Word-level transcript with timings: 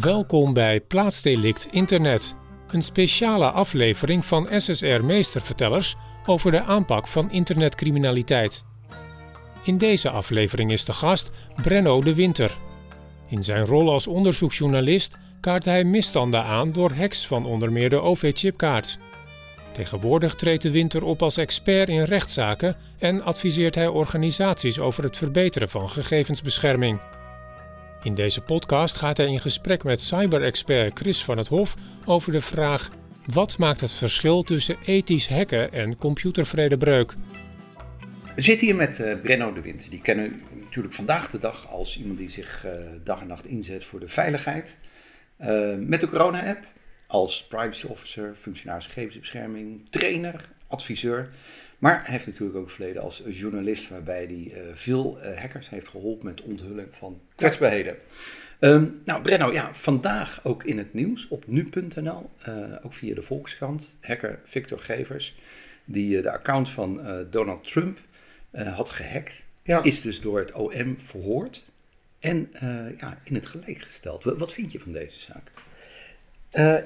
Welkom 0.00 0.52
bij 0.52 0.80
Plaatsdelict 0.80 1.68
Internet, 1.70 2.34
een 2.68 2.82
speciale 2.82 3.50
aflevering 3.50 4.24
van 4.24 4.48
SSR 4.50 5.04
Meestervertellers 5.04 5.94
over 6.26 6.50
de 6.50 6.62
aanpak 6.62 7.06
van 7.06 7.30
internetcriminaliteit. 7.30 8.64
In 9.64 9.78
deze 9.78 10.10
aflevering 10.10 10.72
is 10.72 10.84
de 10.84 10.92
gast 10.92 11.30
Brenno 11.62 12.00
de 12.00 12.14
Winter. 12.14 12.56
In 13.28 13.44
zijn 13.44 13.64
rol 13.64 13.90
als 13.90 14.06
onderzoeksjournalist 14.06 15.18
kaart 15.40 15.64
hij 15.64 15.84
misstanden 15.84 16.44
aan 16.44 16.72
door 16.72 16.92
hacks 16.92 17.26
van 17.26 17.46
onder 17.46 17.72
meer 17.72 17.90
de 17.90 18.00
OV-chipkaart. 18.00 18.98
Tegenwoordig 19.72 20.34
treedt 20.34 20.62
de 20.62 20.70
Winter 20.70 21.04
op 21.04 21.22
als 21.22 21.36
expert 21.36 21.88
in 21.88 22.04
rechtszaken 22.04 22.76
en 22.98 23.22
adviseert 23.22 23.74
hij 23.74 23.88
organisaties 23.88 24.78
over 24.78 25.04
het 25.04 25.16
verbeteren 25.16 25.68
van 25.68 25.88
gegevensbescherming. 25.88 27.00
In 28.04 28.14
deze 28.14 28.40
podcast 28.40 28.96
gaat 28.96 29.16
hij 29.16 29.26
in 29.26 29.40
gesprek 29.40 29.84
met 29.84 30.00
cyberexpert 30.00 30.98
Chris 30.98 31.24
van 31.24 31.38
het 31.38 31.48
Hof 31.48 31.74
over 32.04 32.32
de 32.32 32.42
vraag: 32.42 32.90
wat 33.26 33.58
maakt 33.58 33.80
het 33.80 33.92
verschil 33.92 34.42
tussen 34.42 34.76
ethisch 34.84 35.28
hacken 35.28 35.72
en 35.72 35.96
computervredebreuk? 35.96 37.14
We 38.34 38.40
zitten 38.40 38.66
hier 38.66 38.76
met 38.76 38.98
uh, 38.98 39.20
Brenno 39.20 39.52
de 39.52 39.60
Winter. 39.60 39.90
Die 39.90 40.00
kennen 40.00 40.42
u 40.54 40.60
natuurlijk 40.60 40.94
vandaag 40.94 41.30
de 41.30 41.38
dag 41.38 41.68
als 41.68 41.98
iemand 41.98 42.18
die 42.18 42.30
zich 42.30 42.64
uh, 42.66 42.72
dag 43.04 43.20
en 43.20 43.26
nacht 43.26 43.46
inzet 43.46 43.84
voor 43.84 44.00
de 44.00 44.08
veiligheid. 44.08 44.78
Uh, 45.40 45.74
met 45.78 46.00
de 46.00 46.08
corona-app, 46.08 46.66
als 47.06 47.46
privacy 47.46 47.86
officer, 47.86 48.34
functionaris 48.40 48.86
gegevensbescherming, 48.86 49.86
trainer, 49.90 50.48
adviseur. 50.66 51.30
Maar 51.84 52.00
hij 52.02 52.12
heeft 52.12 52.26
natuurlijk 52.26 52.58
ook 52.58 52.70
verleden 52.70 53.02
als 53.02 53.22
journalist, 53.26 53.88
waarbij 53.88 54.24
hij 54.24 54.52
uh, 54.54 54.74
veel 54.74 55.18
uh, 55.18 55.40
hackers 55.40 55.70
heeft 55.70 55.88
geholpen 55.88 56.26
met 56.26 56.42
onthulling 56.42 56.88
van 56.90 57.20
kwetsbaarheden. 57.34 57.96
Um, 58.60 59.00
nou, 59.04 59.22
Brenno, 59.22 59.52
ja, 59.52 59.74
vandaag 59.74 60.40
ook 60.44 60.64
in 60.64 60.78
het 60.78 60.94
nieuws 60.94 61.28
op 61.28 61.46
nu.nl, 61.46 62.30
uh, 62.48 62.72
ook 62.82 62.92
via 62.92 63.14
de 63.14 63.22
Volkskrant, 63.22 63.96
hacker 64.00 64.40
Victor 64.44 64.78
Gevers, 64.78 65.34
die 65.84 66.22
de 66.22 66.30
account 66.30 66.70
van 66.70 67.00
Donald 67.30 67.68
Trump 67.68 67.98
had 68.52 68.90
gehackt, 68.90 69.44
ja. 69.62 69.82
is 69.82 70.00
dus 70.00 70.20
door 70.20 70.38
het 70.38 70.52
OM 70.52 70.98
verhoord 70.98 71.64
en 72.18 72.48
ja, 72.98 73.18
in 73.24 73.34
het 73.34 73.46
gelijk 73.46 73.78
gesteld. 73.78 74.24
Wat, 74.24 74.38
wat 74.38 74.52
vind 74.52 74.72
je 74.72 74.80
van 74.80 74.92
deze 74.92 75.20
zaak? 75.20 75.50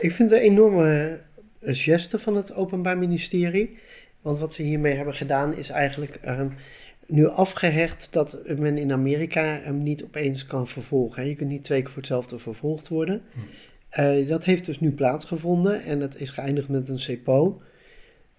ik 0.00 0.12
vind 0.12 0.30
het 0.30 0.40
een 0.40 0.46
enorme 0.46 1.20
geste 1.60 2.18
van 2.18 2.36
het 2.36 2.54
Openbaar 2.54 2.98
Ministerie. 2.98 3.78
Want 4.22 4.38
wat 4.38 4.52
ze 4.52 4.62
hiermee 4.62 4.94
hebben 4.94 5.14
gedaan 5.14 5.56
is 5.56 5.68
eigenlijk 5.68 6.20
um, 6.26 6.52
nu 7.06 7.26
afgehecht 7.26 8.08
dat 8.12 8.38
men 8.56 8.78
in 8.78 8.92
Amerika 8.92 9.42
hem 9.42 9.82
niet 9.82 10.04
opeens 10.04 10.46
kan 10.46 10.68
vervolgen. 10.68 11.28
Je 11.28 11.34
kunt 11.34 11.50
niet 11.50 11.64
twee 11.64 11.80
keer 11.80 11.90
voor 11.90 11.98
hetzelfde 11.98 12.38
vervolgd 12.38 12.88
worden. 12.88 13.22
Hm. 13.32 13.40
Uh, 13.96 14.28
dat 14.28 14.44
heeft 14.44 14.66
dus 14.66 14.80
nu 14.80 14.92
plaatsgevonden 14.92 15.82
en 15.82 16.00
het 16.00 16.20
is 16.20 16.30
geëindigd 16.30 16.68
met 16.68 16.88
een 16.88 16.98
CEPO. 16.98 17.62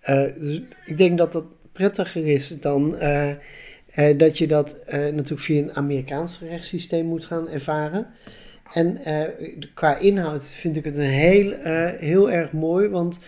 Uh, 0.10 0.24
dus 0.34 0.62
ik 0.86 0.98
denk 0.98 1.18
dat 1.18 1.32
dat 1.32 1.46
prettiger 1.72 2.28
is 2.28 2.60
dan 2.60 2.96
uh, 3.02 3.32
dat 4.18 4.38
je 4.38 4.48
dat 4.48 4.78
natuurlijk 4.92 5.40
via 5.40 5.62
een 5.62 5.76
Amerikaans 5.76 6.40
rechtssysteem 6.40 7.06
moet 7.06 7.26
gaan 7.26 7.50
ervaren. 7.50 8.08
En 8.74 8.98
qua 9.74 9.98
inhoud 9.98 10.48
vind 10.48 10.78
ik 10.78 10.86
het 10.86 10.98
een 10.98 11.02
heel, 11.04 11.54
heel 11.98 12.32
erg 12.32 12.52
mooi, 12.52 12.88
want 12.88 13.20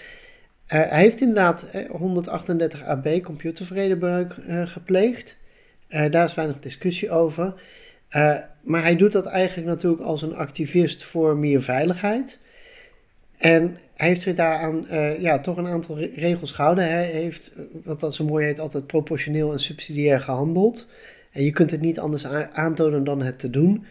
hij 0.78 1.02
heeft 1.02 1.22
inderdaad 1.22 1.70
138 1.90 2.84
AB 2.84 3.22
computervredebreuk 3.24 4.36
uh, 4.48 4.68
gepleegd. 4.68 5.38
Daar 5.90 6.24
is 6.24 6.34
weinig 6.34 6.60
discussie 6.60 7.12
over. 7.12 7.54
maar 8.62 8.82
hij 8.82 8.96
doet 8.96 9.12
dat 9.12 9.26
eigenlijk 9.26 9.68
natuurlijk 9.68 10.02
als 10.02 10.22
een 10.22 10.36
activist 10.36 11.04
voor 11.04 11.38
meer 11.38 11.62
veiligheid. 11.62 12.40
En 13.38 13.78
hij 13.94 14.08
heeft 14.08 14.22
zich 14.22 14.36
daaraan 14.36 14.86
ja, 15.20 15.40
toch 15.40 15.58
een 15.58 15.68
aantal 15.68 16.00
regels 16.00 16.52
gehouden. 16.52 16.84
Hij 16.84 17.06
heeft, 17.06 17.56
wat 17.84 18.00
dat 18.00 18.16
zo 18.16 18.24
mooi 18.24 18.46
heet, 18.46 18.60
altijd 18.60 18.88
proportioneel 18.88 19.52
en 19.52 19.60
subsidiair 19.60 20.20
gehandeld. 20.20 20.88
En 21.32 21.44
je 21.44 21.52
kunt 21.52 21.72
het 21.72 21.82
niet 21.82 22.00
anders 22.00 22.26
aantonen 22.52 23.04
dan 23.04 23.22
het 23.22 23.40
te 23.40 23.50
doen. 23.50 23.86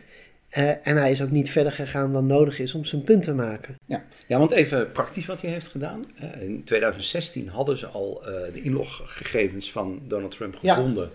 Uh, 0.58 0.86
en 0.86 0.96
hij 0.96 1.10
is 1.10 1.22
ook 1.22 1.30
niet 1.30 1.50
verder 1.50 1.72
gegaan 1.72 2.12
dan 2.12 2.26
nodig 2.26 2.58
is 2.58 2.74
om 2.74 2.84
zijn 2.84 3.02
punt 3.02 3.22
te 3.22 3.34
maken. 3.34 3.76
Ja, 3.86 4.04
ja 4.26 4.38
want 4.38 4.50
even 4.50 4.92
praktisch 4.92 5.26
wat 5.26 5.40
hij 5.40 5.50
heeft 5.50 5.66
gedaan. 5.66 6.04
Uh, 6.22 6.42
in 6.42 6.64
2016 6.64 7.48
hadden 7.48 7.78
ze 7.78 7.86
al 7.86 8.22
uh, 8.22 8.52
de 8.52 8.62
inloggegevens 8.62 9.72
van 9.72 10.02
Donald 10.08 10.32
Trump 10.32 10.56
gevonden. 10.56 11.10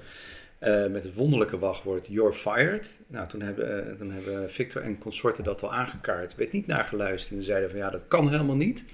Ja. 0.59 0.88
met 0.88 1.03
het 1.03 1.13
wonderlijke 1.13 1.59
wachtwoord 1.59 2.07
You're 2.09 2.34
fired. 2.34 2.90
Nou, 3.07 3.28
toen 3.28 3.41
hebben, 3.41 3.95
toen 3.97 4.12
hebben 4.12 4.51
Victor 4.51 4.81
en 4.81 4.97
consorten 4.97 5.44
dat 5.44 5.63
al 5.63 5.74
aangekaart. 5.74 6.35
Werd 6.35 6.51
niet 6.51 6.68
naar 6.68 6.85
geluisterd 6.85 7.40
en 7.40 7.45
zeiden 7.45 7.69
van 7.69 7.79
ja, 7.79 7.90
dat 7.90 8.07
kan 8.07 8.29
helemaal 8.29 8.56
niet. 8.56 8.85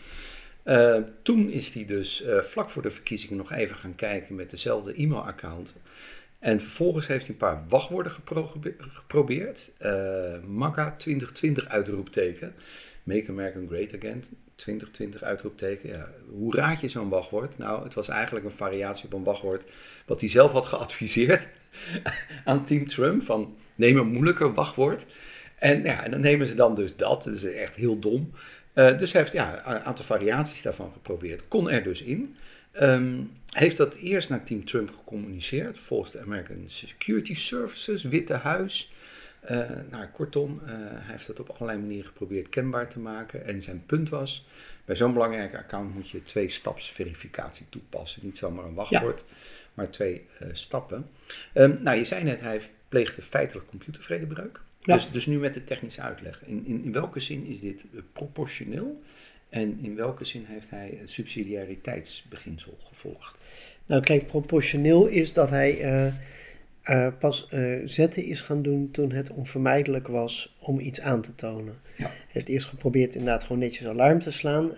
toen 1.22 1.50
is 1.50 1.74
hij 1.74 1.86
dus 1.86 2.24
vlak 2.42 2.70
voor 2.70 2.82
de 2.82 2.92
verkiezingen 2.92 3.38
nog 3.38 3.52
even 3.52 3.76
gaan 3.76 3.96
kijken 3.96 4.36
met 4.36 4.50
dezelfde 4.50 5.02
e-mailaccount. 5.02 5.74
En 6.42 6.62
vervolgens 6.62 7.08
heeft 7.08 7.26
hij 7.26 7.30
een 7.30 7.38
paar 7.38 7.64
wachtwoorden 7.70 8.12
geprobeerd. 8.78 9.72
Uh, 9.82 10.44
MAGA 10.48 10.96
2020 10.96 11.68
uitroepteken. 11.68 12.54
Make 13.04 13.26
America 13.30 13.60
Great 13.68 13.96
Again 13.96 14.24
2020 14.56 15.24
uitroepteken. 15.24 15.90
Ja, 15.90 16.10
hoe 16.30 16.56
raad 16.56 16.82
je 16.82 16.90
zo'n 16.90 17.10
wachtwoord? 17.10 17.58
Nou, 17.58 17.84
het 17.84 17.94
was 17.94 18.08
eigenlijk 18.08 18.46
een 18.46 18.52
variatie 18.52 19.06
op 19.06 19.14
een 19.14 19.24
wachtwoord 19.24 19.64
wat 20.06 20.20
hij 20.20 20.30
zelf 20.30 20.52
had 20.52 20.66
geadviseerd 20.66 21.48
aan 22.46 22.66
Team 22.66 22.88
Trump. 22.88 23.24
Van 23.24 23.56
neem 23.76 23.98
een 23.98 24.08
moeilijker 24.08 24.54
wachtwoord. 24.54 25.06
En, 25.56 25.84
ja, 25.84 26.04
en 26.04 26.12
dan 26.12 26.22
nemen 26.22 26.48
ze 26.48 26.56
dan 26.56 26.76
dus 26.76 26.96
dat. 26.96 27.24
Dat 27.24 27.34
is 27.34 27.44
echt 27.44 27.76
heel 27.76 28.00
dom. 28.00 28.32
Uh, 28.76 28.98
dus 28.98 29.12
hij 29.12 29.22
heeft 29.22 29.34
ja, 29.34 29.68
een 29.76 29.80
aantal 29.80 30.06
variaties 30.06 30.62
daarvan 30.62 30.92
geprobeerd. 30.92 31.48
Kon 31.48 31.70
er 31.70 31.84
dus 31.84 32.02
in. 32.02 32.36
Um, 32.80 33.32
heeft 33.50 33.78
dat 33.78 33.94
eerst 33.94 34.30
naar 34.30 34.44
Team 34.44 34.66
Trump 34.66 34.90
gecommuniceerd, 34.90 35.78
volgens 35.78 36.12
de 36.12 36.20
American 36.20 36.64
Security 36.66 37.36
Services, 37.36 38.04
Witte 38.04 38.34
Huis. 38.34 38.92
Uh, 39.52 39.70
nou, 39.90 40.06
kortom, 40.14 40.62
uh, 40.64 40.70
hij 40.70 41.12
heeft 41.12 41.28
dat 41.28 41.40
op 41.40 41.50
allerlei 41.50 41.80
manieren 41.80 42.06
geprobeerd 42.06 42.50
kenbaar 42.50 42.90
te 42.90 43.00
maken. 43.00 43.46
En 43.46 43.62
zijn 43.62 43.86
punt 43.86 44.10
was, 44.10 44.46
bij 44.86 44.96
zo'n 44.96 45.14
belangrijk 45.14 45.56
account 45.56 45.94
moet 45.94 46.10
je 46.10 46.24
twee 46.24 46.50
staps 46.50 46.92
verificatie 46.92 47.66
toepassen. 47.70 48.22
Niet 48.26 48.38
zomaar 48.38 48.66
een 48.66 48.74
wachtwoord, 48.74 49.24
ja. 49.28 49.36
maar 49.74 49.90
twee 49.90 50.26
uh, 50.42 50.48
stappen. 50.52 51.10
Um, 51.54 51.78
nou, 51.82 51.98
je 51.98 52.04
zei 52.04 52.24
net, 52.24 52.42
hij 52.42 52.62
pleegde 52.90 53.22
feitelijk 53.22 53.68
computervredebreuk. 53.68 54.62
Ja. 54.84 54.94
Dus, 54.94 55.12
dus 55.12 55.26
nu 55.26 55.40
met 55.40 55.54
de 55.54 55.64
technische 55.64 56.02
uitleg. 56.02 56.46
In, 56.46 56.66
in, 56.66 56.84
in 56.84 56.92
welke 56.92 57.20
zin 57.20 57.46
is 57.46 57.60
dit 57.60 57.84
proportioneel? 58.14 59.02
En 59.52 59.80
in 59.82 59.96
welke 59.96 60.26
zin 60.26 60.46
heeft 60.48 60.70
hij 60.70 60.98
het 61.00 61.10
subsidiariteitsbeginsel 61.10 62.78
gevolgd? 62.82 63.36
Nou, 63.86 64.04
kijk, 64.04 64.28
proportioneel 64.28 65.06
is 65.06 65.34
dat 65.34 65.50
hij 65.50 65.82
uh, 65.82 66.14
uh, 66.86 67.08
pas 67.20 67.48
uh, 67.54 67.80
zetten 67.84 68.24
is 68.24 68.42
gaan 68.42 68.62
doen 68.62 68.92
toen 68.92 69.12
het 69.12 69.32
onvermijdelijk 69.32 70.08
was 70.08 70.58
om 70.60 70.80
iets 70.80 71.02
aan 71.02 71.22
te 71.22 71.36
tonen. 71.36 71.74
Ja. 71.98 72.06
Hij 72.06 72.14
heeft 72.28 72.50
eerst 72.50 72.68
geprobeerd 72.68 73.16
inderdaad 73.16 73.44
gewoon 73.44 73.62
netjes 73.62 73.88
alarm 73.88 74.20
te 74.20 74.32
slaan. 74.32 74.72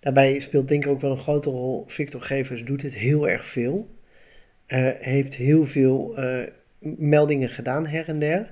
daarbij 0.00 0.38
speelt 0.38 0.68
denk 0.68 0.84
ik 0.84 0.90
ook 0.90 1.00
wel 1.00 1.10
een 1.10 1.18
grote 1.18 1.50
rol. 1.50 1.84
Victor 1.86 2.20
Gevers 2.22 2.64
doet 2.64 2.80
dit 2.80 2.94
heel 2.94 3.28
erg 3.28 3.46
veel. 3.46 3.88
heeft 4.98 5.34
heel 5.34 5.66
veel 5.66 6.14
meldingen 6.78 7.48
gedaan 7.48 7.86
her 7.86 8.08
en 8.08 8.18
der. 8.18 8.50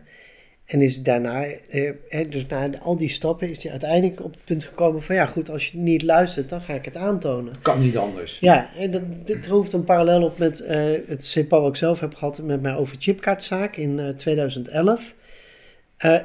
En 0.71 0.83
is 0.83 1.03
daarna, 1.03 1.45
eh, 1.45 2.31
dus 2.31 2.47
na 2.47 2.71
al 2.81 2.97
die 2.97 3.09
stappen, 3.09 3.51
is 3.51 3.63
hij 3.63 3.71
uiteindelijk 3.71 4.25
op 4.25 4.31
het 4.31 4.45
punt 4.45 4.65
gekomen 4.65 5.03
van 5.03 5.15
ja 5.15 5.27
goed, 5.27 5.51
als 5.51 5.71
je 5.71 5.79
niet 5.79 6.03
luistert, 6.03 6.49
dan 6.49 6.61
ga 6.61 6.75
ik 6.75 6.85
het 6.85 6.97
aantonen. 6.97 7.55
Kan 7.63 7.81
niet 7.81 7.97
anders. 7.97 8.39
Ja, 8.39 8.71
en 8.77 8.91
dat, 8.91 9.03
dit 9.25 9.47
roept 9.47 9.73
een 9.73 9.85
parallel 9.85 10.23
op 10.23 10.39
met 10.39 10.61
uh, 10.61 10.69
het 11.07 11.31
CPO 11.35 11.61
wat 11.61 11.71
ik 11.71 11.77
zelf 11.77 12.01
heb 12.01 12.15
gehad 12.15 12.43
met 12.43 12.63
mijn 12.63 12.75
overchipkaartzaak 12.75 13.77
in 13.77 13.99
uh, 13.99 14.09
2011. 14.09 15.15
Uh, 16.05 16.17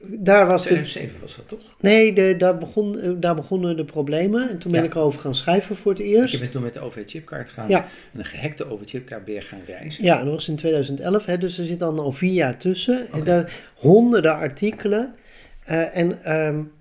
daar 0.00 0.46
was 0.46 0.62
2007 0.62 1.14
de, 1.14 1.20
was 1.20 1.36
dat 1.36 1.48
toch? 1.48 1.60
Nee, 1.80 2.12
de, 2.12 2.34
daar, 2.38 2.58
begon, 2.58 3.16
daar 3.20 3.34
begonnen 3.34 3.76
de 3.76 3.84
problemen. 3.84 4.48
En 4.48 4.58
toen 4.58 4.70
ben 4.70 4.80
ja. 4.80 4.86
ik 4.86 4.94
erover 4.94 5.20
gaan 5.20 5.34
schrijven 5.34 5.76
voor 5.76 5.92
het 5.92 6.00
eerst. 6.00 6.32
Je 6.32 6.38
bent 6.38 6.52
toen 6.52 6.62
met 6.62 6.74
de 6.74 6.80
OV-chipkaart 6.80 7.50
gaan. 7.50 7.68
Ja. 7.68 7.86
En 8.12 8.18
een 8.18 8.24
gehackte 8.24 8.70
OV-chipkaart 8.70 9.24
ben 9.24 9.34
je 9.34 9.40
gaan 9.40 9.60
reizen. 9.66 10.04
Ja, 10.04 10.22
dat 10.22 10.32
was 10.32 10.48
in 10.48 10.56
2011. 10.56 11.24
Hè, 11.24 11.38
dus 11.38 11.58
er 11.58 11.64
zit 11.64 11.78
dan 11.78 11.98
al 11.98 12.12
vier 12.12 12.32
jaar 12.32 12.58
tussen. 12.58 13.06
Okay. 13.06 13.18
En 13.18 13.24
daar 13.24 13.52
honderden 13.74 14.34
artikelen. 14.34 15.14
Uh, 15.70 15.96
en 15.96 16.36
um, 16.36 16.72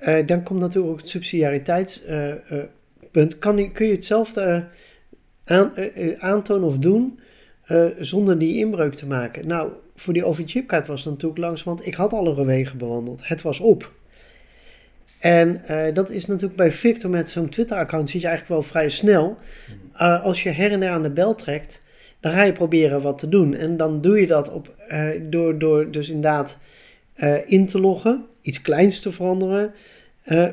uh, 0.00 0.26
dan 0.26 0.42
komt 0.42 0.60
natuurlijk 0.60 0.92
ook 0.92 0.98
het 0.98 1.08
subsidiariteitspunt. 1.08 3.38
Kan, 3.38 3.72
kun 3.72 3.86
je 3.86 3.92
hetzelfde 3.92 4.64
aan, 5.44 5.72
aantonen 6.18 6.68
of 6.68 6.78
doen 6.78 7.20
zonder 7.98 8.38
die 8.38 8.56
inbreuk 8.56 8.94
te 8.94 9.06
maken? 9.06 9.46
Nou 9.46 9.70
voor 9.96 10.12
die 10.12 10.24
OV-chipkaart 10.24 10.86
was 10.86 11.04
het 11.04 11.12
natuurlijk 11.12 11.40
langs, 11.40 11.62
want 11.62 11.86
ik 11.86 11.94
had 11.94 12.12
alle 12.12 12.44
wegen 12.44 12.78
bewandeld. 12.78 13.28
Het 13.28 13.42
was 13.42 13.60
op. 13.60 13.92
En 15.20 15.62
uh, 15.70 15.94
dat 15.94 16.10
is 16.10 16.26
natuurlijk 16.26 16.56
bij 16.56 16.72
Victor 16.72 17.10
met 17.10 17.28
zo'n 17.28 17.48
Twitter-account 17.48 18.10
zit 18.10 18.20
je 18.20 18.26
eigenlijk 18.26 18.60
wel 18.60 18.70
vrij 18.70 18.88
snel. 18.88 19.38
Uh, 19.94 20.24
als 20.24 20.42
je 20.42 20.50
her 20.50 20.72
en 20.72 20.80
der 20.80 20.90
aan 20.90 21.02
de 21.02 21.10
bel 21.10 21.34
trekt, 21.34 21.82
dan 22.20 22.32
ga 22.32 22.42
je 22.42 22.52
proberen 22.52 23.02
wat 23.02 23.18
te 23.18 23.28
doen. 23.28 23.54
En 23.54 23.76
dan 23.76 24.00
doe 24.00 24.20
je 24.20 24.26
dat 24.26 24.52
op, 24.52 24.74
door, 25.22 25.58
door 25.58 25.90
dus 25.90 26.08
inderdaad 26.08 26.60
in 27.46 27.66
te 27.66 27.80
loggen, 27.80 28.24
iets 28.40 28.62
kleins 28.62 29.00
te 29.00 29.12
veranderen. 29.12 29.72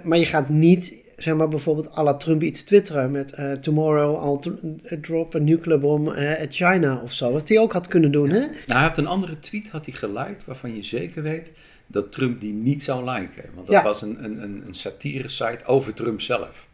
maar 0.04 0.18
je 0.18 0.25
gaat 0.25 0.50
niet, 0.50 0.96
zeg 1.18 1.36
maar 1.36 1.48
bijvoorbeeld 1.48 1.98
à 1.98 2.04
la 2.04 2.14
Trump 2.14 2.44
iets 2.44 2.64
twitteren 2.64 3.12
met 3.12 3.38
tomorrow 3.62 4.24
I'll 4.24 5.00
drop 5.02 5.36
a 5.36 5.40
nuclear 5.40 5.80
bomb 5.80 6.08
at 6.42 6.56
China 6.56 7.02
of 7.04 7.14
zo. 7.14 7.31
Wat 7.31 7.50
hij 7.50 7.60
ook 7.60 7.74
had 7.74 7.88
kunnen 7.88 8.12
doen, 8.12 8.30
hè? 8.30 8.40
Nou, 8.40 8.52
hij 8.66 8.81
had 8.81 8.98
een 8.98 9.08
andere 9.08 9.40
tweet 9.40 9.69
had 9.69 9.86
hij 9.86 9.94
geliked 9.94 10.46
waarvan 10.46 10.75
je 10.75 10.84
zeker 10.84 11.24
weet 11.24 11.52
dat 11.88 12.12
Trump 12.12 12.42
die 12.42 12.54
niet 12.54 12.84
zou 12.84 13.10
liken. 13.12 13.44
Want 13.56 13.68
dat 13.68 13.84
was 13.84 14.02
een, 14.02 14.24
een, 14.24 14.44
een, 14.44 14.64
een 14.68 14.74
satire 14.74 15.30
site 15.30 15.66
over 15.66 15.94
Trump 15.94 16.22
zelf. 16.22 16.68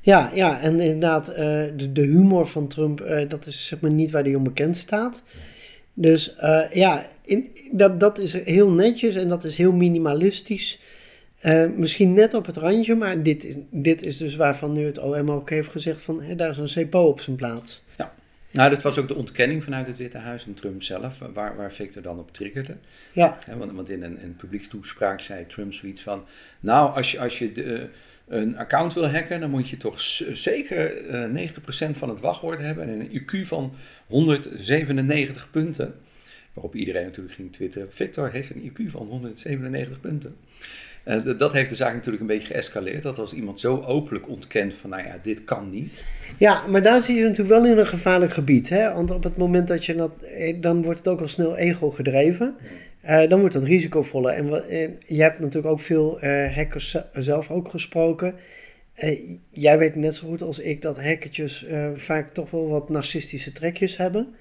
Ja, 0.00 0.30
ja 0.34 0.60
en 0.60 0.80
inderdaad, 0.80 1.30
uh, 1.30 1.36
de, 1.36 1.92
de, 1.92 2.02
humor 2.02 2.46
van 2.46 2.68
Trump, 2.68 3.04
dat 3.28 3.46
is 3.46 3.66
zeg 3.66 3.80
maar 3.80 3.90
niet 3.90 4.10
waar 4.10 4.22
hij 4.22 4.34
onbekend 4.34 4.76
staat. 4.76 5.22
Dus 5.94 6.36
ja, 6.72 7.06
in, 7.24 7.50
dat, 7.72 8.00
dat 8.00 8.18
is 8.18 8.32
heel 8.32 8.70
netjes 8.70 9.14
en 9.14 9.28
dat 9.28 9.44
is 9.44 9.56
heel 9.56 9.72
minimalistisch. 9.72 10.80
Misschien 11.76 12.12
net 12.12 12.34
op 12.34 12.46
het 12.46 12.56
randje, 12.56 12.94
maar 12.94 13.22
dit 13.22 13.44
is, 13.44 13.54
dit 13.70 14.02
is 14.02 14.16
dus 14.16 14.36
waarvan 14.36 14.72
nu 14.72 14.84
het 14.84 14.98
OM 14.98 15.30
ook 15.30 15.50
heeft 15.50 15.70
gezegd 15.70 16.00
van 16.00 16.22
hè, 16.22 16.34
daar 16.34 16.50
is 16.50 16.76
een 16.76 16.84
CPO 16.84 17.06
op 17.06 17.20
zijn 17.20 17.36
plaats. 17.36 17.82
Ja, 17.96 18.14
nou, 18.50 18.70
dat 18.70 18.82
was 18.82 18.98
ook 18.98 19.08
de 19.08 19.14
ontkenning 19.14 19.64
vanuit 19.64 19.86
het 19.86 19.96
Witte 19.96 20.18
Huis 20.18 20.46
en 20.46 20.54
Trump 20.54 20.82
zelf, 20.82 21.18
waar, 21.32 21.56
waar 21.56 21.72
Victor 21.72 22.02
dan 22.02 22.18
op 22.18 22.32
triggerde. 22.32 22.76
Ja. 23.12 23.38
want, 23.56 23.72
want 23.72 23.90
in 23.90 24.02
een, 24.02 24.22
een 24.22 24.36
publiekstoespraak 24.36 25.20
zei 25.20 25.46
Trump 25.46 25.72
zoiets 25.72 26.02
van, 26.02 26.24
nou, 26.60 26.96
als 26.96 27.12
je, 27.12 27.20
als 27.20 27.38
je 27.38 27.52
de, 27.52 27.88
een 28.28 28.56
account 28.56 28.92
wil 28.92 29.08
hacken, 29.08 29.40
dan 29.40 29.50
moet 29.50 29.68
je 29.68 29.76
toch 29.76 30.00
zeker 30.32 31.06
uh, 31.06 31.44
eh, 31.44 31.52
90% 31.92 31.96
van 31.96 32.08
het 32.08 32.20
wachtwoord 32.20 32.58
hebben 32.58 32.88
en 32.88 33.00
een 33.00 33.20
IQ 33.20 33.46
van 33.46 33.74
197 34.06 35.50
punten. 35.50 35.94
Waarop 36.52 36.74
iedereen 36.74 37.04
natuurlijk 37.04 37.34
ging 37.34 37.52
twitteren, 37.52 37.92
Victor 37.92 38.30
heeft 38.30 38.50
een 38.50 38.70
IQ 38.70 38.90
van 38.90 39.06
197 39.06 40.00
punten. 40.00 40.36
Uh, 41.04 41.38
dat 41.38 41.52
heeft 41.52 41.70
de 41.70 41.76
zaak 41.76 41.94
natuurlijk 41.94 42.20
een 42.20 42.28
beetje 42.28 42.54
geëscaleerd. 42.54 43.02
Dat 43.02 43.18
als 43.18 43.32
iemand 43.32 43.60
zo 43.60 43.80
openlijk 43.80 44.28
ontkent 44.28 44.74
van, 44.74 44.90
nou 44.90 45.02
ja, 45.02 45.18
dit 45.22 45.44
kan 45.44 45.70
niet. 45.70 46.04
Ja, 46.38 46.66
maar 46.66 46.82
daar 46.82 47.02
zie 47.02 47.14
je 47.16 47.22
natuurlijk 47.22 47.48
wel 47.48 47.66
in 47.66 47.78
een 47.78 47.86
gevaarlijk 47.86 48.32
gebied. 48.32 48.68
Hè? 48.68 48.92
Want 48.92 49.10
op 49.10 49.22
het 49.22 49.36
moment 49.36 49.68
dat 49.68 49.84
je 49.84 49.94
dat, 49.94 50.22
eh, 50.22 50.56
dan 50.60 50.82
wordt 50.82 50.98
het 50.98 51.08
ook 51.08 51.20
al 51.20 51.28
snel 51.28 51.56
ego 51.56 51.90
gedreven. 51.90 52.54
Uh, 53.04 53.28
dan 53.28 53.38
wordt 53.38 53.54
dat 53.54 53.64
risicovoller. 53.64 54.32
En, 54.32 54.48
wat, 54.48 54.64
je 55.06 55.22
hebt 55.22 55.38
natuurlijk 55.38 55.72
ook 55.72 55.80
veel 55.80 56.24
uh, 56.24 56.54
hackers 56.54 56.96
zelf 57.12 57.50
ook 57.50 57.70
gesproken. 57.70 58.34
jij 59.50 59.78
weet 59.78 59.96
net 59.96 60.14
zo 60.14 60.28
goed 60.28 60.42
als 60.42 60.58
ik 60.58 60.82
dat 60.82 61.02
hackertjes 61.02 61.66
vaak 61.94 62.30
toch 62.30 62.50
wel 62.50 62.68
wat 62.68 62.88
narcistische 62.88 63.52
trekjes 63.52 63.96
hebben. 63.96 64.34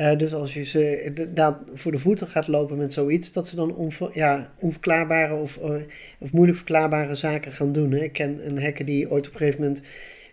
Uh, 0.00 0.16
dus 0.18 0.34
als 0.34 0.54
je 0.54 0.64
ze 0.64 1.02
inderdaad 1.02 1.58
voor 1.72 1.92
de 1.92 1.98
voeten 1.98 2.26
gaat 2.26 2.48
lopen 2.48 2.78
met 2.78 2.92
zoiets, 2.92 3.32
dat 3.32 3.46
ze 3.46 3.56
dan 3.56 3.74
onver, 3.74 4.10
ja, 4.12 4.52
onverklaarbare 4.58 5.34
of, 5.34 5.56
uh, 5.56 5.74
of 6.18 6.32
moeilijk 6.32 6.56
verklaarbare 6.56 7.14
zaken 7.14 7.52
gaan 7.52 7.72
doen. 7.72 7.92
Hè. 7.92 8.02
Ik 8.02 8.12
ken 8.12 8.46
een 8.46 8.62
hacker 8.62 8.84
die 8.84 9.10
ooit 9.10 9.26
op 9.26 9.32
een 9.32 9.38
gegeven 9.38 9.60
moment 9.60 9.82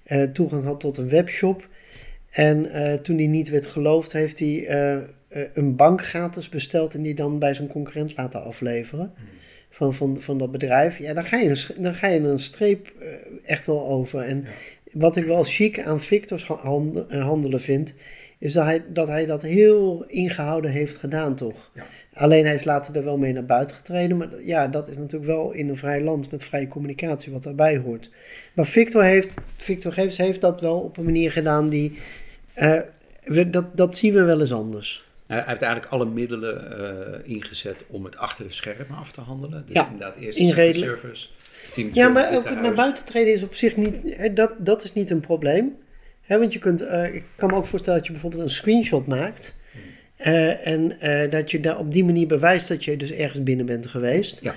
uh, 0.08 0.24
toegang 0.24 0.64
had 0.64 0.80
tot 0.80 0.98
een 0.98 1.10
webshop. 1.10 1.68
En 2.30 2.70
toen 3.02 3.16
die 3.16 3.28
niet 3.28 3.50
werd 3.50 3.68
geloofd, 3.68 4.14
heeft 4.14 4.40
hij 4.40 4.68
een 5.54 5.76
bank 5.76 6.06
gratis 6.06 6.50
besteld 6.50 6.94
en 6.94 7.02
die 7.02 7.14
dan 7.14 7.40
bij 7.40 7.54
zijn 7.54 7.68
concurrent 7.68 8.18
laten 8.18 8.44
afleveren. 8.44 9.14
Hmm. 9.16 9.26
Van, 9.70 9.94
van, 9.94 10.22
van 10.22 10.38
dat 10.38 10.52
bedrijf. 10.52 10.98
Ja, 10.98 11.14
dan 11.14 11.26
ga 11.26 11.38
je 11.38 11.50
een, 11.50 11.84
dan 11.84 11.94
ga 11.94 12.08
je 12.08 12.20
een 12.20 12.40
streep 12.40 12.94
echt 13.44 13.66
wel 13.66 13.88
over. 13.88 14.22
En 14.22 14.46
wat 14.92 15.16
ik 15.16 15.26
wel 15.26 15.44
chic 15.44 15.80
aan 15.80 16.02
Victor's 16.02 16.44
handelen 17.10 17.62
vind 17.62 17.94
is 18.42 18.54
dat 18.54 18.66
hij, 18.66 18.84
dat 18.88 19.08
hij 19.08 19.26
dat 19.26 19.42
heel 19.42 20.04
ingehouden 20.08 20.72
heeft 20.72 20.98
gedaan, 20.98 21.36
toch? 21.36 21.72
Ja. 21.74 21.84
Alleen 22.14 22.46
hij 22.46 22.54
is 22.54 22.64
later 22.64 22.96
er 22.96 23.04
wel 23.04 23.18
mee 23.18 23.34
naar 23.34 23.46
buiten 23.46 23.76
getreden. 23.76 24.18
Maar 24.18 24.30
ja, 24.44 24.68
dat 24.68 24.88
is 24.88 24.98
natuurlijk 24.98 25.32
wel 25.32 25.52
in 25.52 25.70
een 25.70 25.78
vrij 25.78 26.02
land 26.02 26.32
met 26.32 26.44
vrije 26.44 26.68
communicatie 26.68 27.32
wat 27.32 27.44
daarbij 27.44 27.78
hoort. 27.78 28.10
Maar 28.54 28.66
Victor 28.66 29.04
heeft, 29.04 29.46
Victor 29.58 29.94
Geefs 29.94 30.18
heeft 30.18 30.42
dat 30.42 30.62
wel 30.62 30.80
op 30.80 30.98
een 30.98 31.04
manier 31.04 31.32
gedaan 31.32 31.70
die. 31.70 32.00
Uh, 32.58 32.80
dat, 33.52 33.78
dat 33.78 33.98
zien 33.98 34.14
we 34.14 34.24
wel 34.24 34.40
eens 34.40 34.54
anders. 34.54 35.06
Hij 35.28 35.44
heeft 35.46 35.62
eigenlijk 35.62 35.94
alle 35.94 36.06
middelen 36.06 36.80
uh, 37.24 37.36
ingezet 37.36 37.76
om 37.90 38.06
het 38.06 38.18
achter 38.18 38.46
de 38.46 38.54
schermen 38.54 38.98
af 38.98 39.12
te 39.12 39.22
handelen. 39.22 39.64
Dus 39.66 39.76
ja, 39.76 39.86
inderdaad 39.92 40.16
eerst 40.16 40.38
de 40.38 40.74
service. 40.74 41.28
Ja, 41.94 42.08
maar 42.08 42.36
ook 42.36 42.50
naar 42.50 42.74
buiten 42.74 43.06
treden 43.06 43.34
is 43.34 43.44
op 43.44 43.56
zich 43.56 43.78
niet. 43.78 43.96
Dat, 44.36 44.52
dat 44.58 44.84
is 44.84 44.94
niet 44.94 45.10
een 45.10 45.20
probleem 45.20 45.76
want 46.40 46.54
je 46.54 46.60
kunt, 46.60 46.82
uh, 46.82 47.14
ik 47.14 47.24
kan 47.36 47.50
me 47.50 47.56
ook 47.56 47.66
voorstellen 47.66 47.98
dat 47.98 48.08
je 48.08 48.14
bijvoorbeeld 48.14 48.44
een 48.44 48.50
screenshot 48.50 49.08
maakt. 49.08 49.56
Uh, 50.26 50.68
en 50.68 50.98
uh, 51.04 51.32
dat 51.32 51.52
je 51.52 51.60
daar 51.60 51.78
op 51.78 51.94
die 51.94 52.04
manier 52.04 52.28
bewijst 52.28 52.68
dat 52.68 52.84
je 52.84 52.98
dus 52.98 53.12
ergens 53.12 53.44
binnen 53.44 53.66
bent 53.66 53.88
geweest. 53.88 54.42
Ja. 54.42 54.56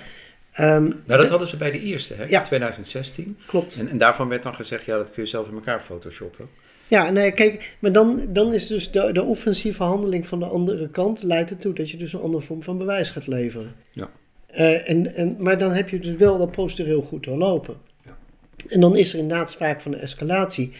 Um, 0.59 1.01
nou, 1.05 1.21
dat 1.21 1.29
hadden 1.29 1.47
ze 1.47 1.57
bij 1.57 1.71
de 1.71 1.79
eerste, 1.79 2.13
hè? 2.13 2.23
Ja. 2.23 2.39
In 2.39 2.45
2016. 2.45 3.37
Klopt. 3.45 3.75
En, 3.79 3.87
en, 3.87 3.97
daarvan 3.97 4.29
werd 4.29 4.43
dan 4.43 4.55
gezegd, 4.55 4.85
ja, 4.85 4.97
dat 4.97 5.11
kun 5.11 5.23
je 5.23 5.29
zelf 5.29 5.47
in 5.47 5.53
elkaar 5.53 5.81
photoshoppen. 5.81 6.47
Ja, 6.87 7.09
nee, 7.09 7.31
kijk, 7.31 7.77
maar 7.79 7.91
dan, 7.91 8.25
dan 8.29 8.53
is 8.53 8.67
dus 8.67 8.91
de, 8.91 9.11
de 9.11 9.23
offensieve 9.23 9.83
handeling 9.83 10.27
van 10.27 10.39
de 10.39 10.45
andere 10.45 10.89
kant 10.89 11.23
leidt 11.23 11.49
ertoe 11.49 11.73
dat 11.73 11.89
je 11.89 11.97
dus 11.97 12.13
een 12.13 12.19
andere 12.19 12.43
vorm 12.43 12.63
van 12.63 12.77
bewijs 12.77 13.09
gaat 13.09 13.27
leveren. 13.27 13.75
Ja. 13.91 14.09
Uh, 14.55 14.89
en, 14.89 15.15
en, 15.15 15.35
maar 15.39 15.57
dan 15.57 15.71
heb 15.71 15.89
je 15.89 15.99
dus 15.99 16.15
wel 16.15 16.37
dat 16.37 16.51
procedureel 16.51 17.01
goed 17.01 17.23
doorlopen. 17.23 17.75
Ja. 18.05 18.17
En 18.69 18.79
dan 18.79 18.97
is 18.97 19.13
er 19.13 19.19
inderdaad 19.19 19.49
sprake 19.49 19.81
van 19.81 19.93
een 19.93 19.99
escalatie. 19.99 20.71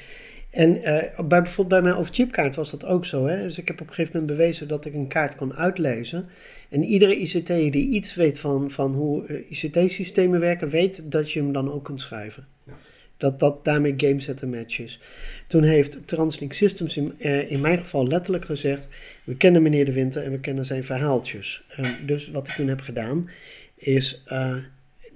En 0.55 0.77
uh, 0.77 0.83
bij, 1.27 1.41
bijvoorbeeld 1.41 1.67
bij 1.67 1.81
mijn 1.81 1.95
overchipkaart 1.95 2.55
was 2.55 2.71
dat 2.71 2.85
ook 2.85 3.05
zo. 3.05 3.25
Hè? 3.25 3.41
Dus 3.41 3.57
ik 3.57 3.67
heb 3.67 3.81
op 3.81 3.87
een 3.87 3.93
gegeven 3.93 4.19
moment 4.19 4.37
bewezen 4.37 4.67
dat 4.67 4.85
ik 4.85 4.93
een 4.93 5.07
kaart 5.07 5.35
kon 5.35 5.53
uitlezen. 5.53 6.25
En 6.69 6.83
iedere 6.83 7.15
ICT 7.15 7.47
die 7.47 7.89
iets 7.89 8.15
weet 8.15 8.39
van, 8.39 8.71
van 8.71 8.93
hoe 8.93 9.27
uh, 9.27 9.51
ICT-systemen 9.51 10.39
werken, 10.39 10.69
weet 10.69 11.11
dat 11.11 11.31
je 11.31 11.39
hem 11.39 11.51
dan 11.51 11.71
ook 11.71 11.83
kunt 11.83 12.01
schrijven. 12.01 12.47
Ja. 12.65 12.73
Dat 13.17 13.39
dat 13.39 13.65
daarmee 13.65 13.93
game 13.97 14.19
setten 14.19 14.49
matches. 14.49 14.99
Toen 15.47 15.63
heeft 15.63 16.07
Translink 16.07 16.53
Systems 16.53 16.97
in, 16.97 17.13
uh, 17.19 17.51
in 17.51 17.61
mijn 17.61 17.79
geval 17.79 18.07
letterlijk 18.07 18.45
gezegd: 18.45 18.87
We 19.23 19.35
kennen 19.35 19.61
meneer 19.61 19.85
De 19.85 19.93
Winter 19.93 20.23
en 20.23 20.31
we 20.31 20.39
kennen 20.39 20.65
zijn 20.65 20.83
verhaaltjes. 20.83 21.63
dus 22.05 22.31
wat 22.31 22.47
ik 22.47 22.53
toen 22.53 22.67
heb 22.67 22.81
gedaan, 22.81 23.29
is 23.75 24.23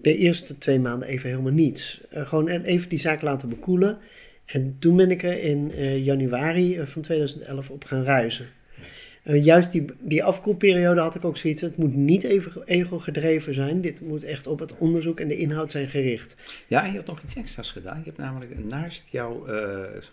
de 0.02 0.18
eerste 0.18 0.58
twee 0.58 0.80
maanden 0.80 1.08
even 1.08 1.30
helemaal 1.30 1.52
niets. 1.52 2.02
gewoon 2.12 2.48
even 2.48 2.90
die 2.90 3.00
zaak 3.00 3.22
laten 3.22 3.50
bekoelen. 3.50 3.98
En 4.52 4.76
toen 4.80 4.96
ben 4.96 5.12
ik 5.12 5.24
er 5.24 5.44
in 5.44 5.72
uh, 5.76 6.06
januari 6.06 6.78
eh, 6.78 6.86
van 6.86 7.02
2011 7.02 7.70
op 7.70 7.84
gaan 7.84 8.04
reizen. 8.04 8.46
Uh, 9.24 9.44
juist 9.46 9.72
die, 9.72 9.86
die 10.00 10.24
afkoelperiode 10.24 11.02
had 11.02 11.16
ik 11.16 11.26
ook 11.26 11.38
zoiets. 11.38 11.62
Het 11.62 11.78
moet 11.78 11.96
niet 11.96 12.24
even 12.24 12.52
ego 12.66 13.00
gedreven 13.00 13.54
zijn. 13.54 13.82
Dit 13.82 14.02
moet 14.02 14.24
echt 14.24 14.48
op 14.48 14.60
het 14.60 14.78
onderzoek 14.78 15.20
en 15.20 15.28
de 15.28 15.38
inhoud 15.38 15.72
zijn 15.72 15.88
gericht. 15.88 16.36
Ja, 16.68 16.84
en 16.84 16.92
je 16.92 16.98
had 16.98 17.06
nog 17.06 17.22
iets 17.24 17.36
extra's 17.36 17.72
gedaan. 17.72 17.98
Je 17.98 18.06
hebt 18.06 18.18
namelijk 18.18 18.66
naast 18.66 19.10
jouw, 19.12 19.48
uh, 19.48 19.54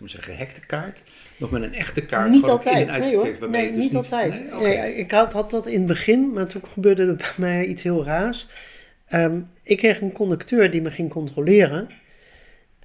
zeggen, 0.03 0.33
gehackte 0.33 0.65
kaart, 0.65 1.03
nog 1.37 1.51
met 1.51 1.63
een 1.63 1.73
echte 1.73 2.05
kaart. 2.05 2.31
Niet 2.31 2.43
altijd. 2.43 2.93
In 2.93 2.99
nee, 2.99 3.15
hoor. 3.15 3.49
Nee, 3.49 3.73
dus 3.73 3.83
niet, 3.83 3.95
altijd. 3.95 4.43
ik 4.97 5.11
had, 5.11 5.33
had 5.33 5.51
dat 5.51 5.67
in 5.67 5.77
het 5.77 5.87
begin, 5.87 6.33
maar 6.33 6.47
toen 6.47 6.65
gebeurde 6.65 7.05
er 7.05 7.15
bij 7.15 7.33
mij 7.37 7.65
iets 7.65 7.83
heel 7.83 8.05
raars. 8.05 8.47
Um, 9.13 9.49
ik 9.63 9.77
kreeg 9.77 10.01
een 10.01 10.11
conducteur 10.11 10.71
die 10.71 10.81
me 10.81 10.91
ging 10.91 11.09
controleren. 11.09 11.89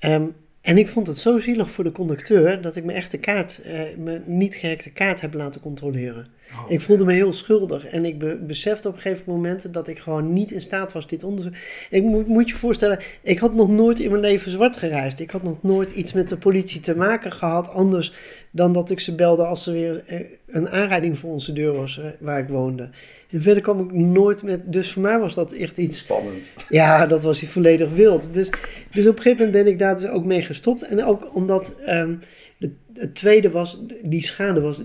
Um, 0.01 0.35
en 0.63 0.79
ik 0.79 0.89
vond 0.89 1.07
het 1.07 1.19
zo 1.19 1.39
zielig 1.39 1.71
voor 1.71 1.85
de 1.85 1.93
conducteur 1.93 2.63
dat 2.63 2.77
ik 2.77 2.85
mijn 2.85 2.99
echte 2.99 3.19
kaart, 3.19 3.63
eh, 3.63 3.81
mijn 3.99 4.23
niet 4.27 4.55
gehackte 4.55 4.93
kaart 4.93 5.21
heb 5.21 5.35
laten 5.35 5.61
controleren. 5.61 6.27
Oh, 6.51 6.71
ik 6.71 6.81
voelde 6.81 7.05
me 7.05 7.13
heel 7.13 7.33
schuldig 7.33 7.87
en 7.87 8.05
ik 8.05 8.47
besefte 8.47 8.89
op 8.89 8.95
een 8.95 9.01
gegeven 9.01 9.33
moment 9.33 9.73
dat 9.73 9.89
ik 9.89 9.99
gewoon 9.99 10.33
niet 10.33 10.51
in 10.51 10.61
staat 10.61 10.93
was 10.93 11.07
dit 11.07 11.25
onderzoek. 11.25 11.55
Ik 11.91 12.03
moet, 12.03 12.27
moet 12.27 12.49
je 12.49 12.57
voorstellen, 12.57 12.99
ik 13.23 13.39
had 13.39 13.55
nog 13.55 13.69
nooit 13.69 14.01
in 14.01 14.11
mijn 14.11 14.23
leven 14.23 14.51
zwart 14.51 14.77
gereisd. 14.77 15.21
Ik 15.21 15.31
had 15.31 15.43
nog 15.43 15.63
nooit 15.63 15.91
iets 15.91 16.13
met 16.13 16.29
de 16.29 16.37
politie 16.37 16.81
te 16.81 16.97
maken 16.97 17.33
gehad, 17.33 17.69
anders 17.69 18.13
dan 18.51 18.73
dat 18.73 18.91
ik 18.91 19.01
ze 19.01 19.15
belde 19.15 19.45
als 19.45 19.67
er 19.67 19.73
weer 19.73 20.03
eh, 20.07 20.21
een 20.47 20.69
aanrijding 20.69 21.19
voor 21.19 21.31
onze 21.31 21.53
deur 21.53 21.73
was 21.73 21.99
eh, 21.99 22.05
waar 22.21 22.39
ik 22.39 22.49
woonde. 22.49 22.89
En 23.31 23.43
verder 23.43 23.63
kwam 23.63 23.81
ik 23.81 23.93
nooit 23.93 24.43
met. 24.43 24.73
Dus 24.73 24.93
voor 24.93 25.03
mij 25.03 25.19
was 25.19 25.35
dat 25.35 25.53
echt 25.53 25.79
iets. 25.79 25.99
Spannend. 25.99 26.53
Ja, 26.69 27.07
dat 27.07 27.23
was 27.23 27.43
volledig 27.43 27.91
wild. 27.91 28.35
Dus, 28.35 28.51
dus 28.91 29.07
op 29.07 29.17
een 29.17 29.23
gegeven 29.23 29.45
moment 29.45 29.65
ben 29.65 29.73
ik 29.73 29.79
daar 29.79 29.97
dus 29.97 30.09
ook 30.09 30.25
mee 30.25 30.43
gestopt. 30.43 30.83
En 30.83 31.05
ook 31.05 31.35
omdat. 31.35 31.79
Um, 31.89 32.21
de, 32.59 32.71
het 32.95 33.15
tweede 33.15 33.51
was. 33.51 33.83
Die 34.03 34.23
schade 34.23 34.61
was 34.61 34.85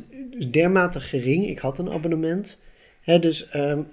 dermate 0.52 1.02
gering. 1.02 1.48
Ik 1.48 1.60
had 1.60 1.80
een 1.80 1.92
abonnement. 1.92 2.58
Hè, 3.02 3.20
dus 3.20 3.50
um, 3.56 3.88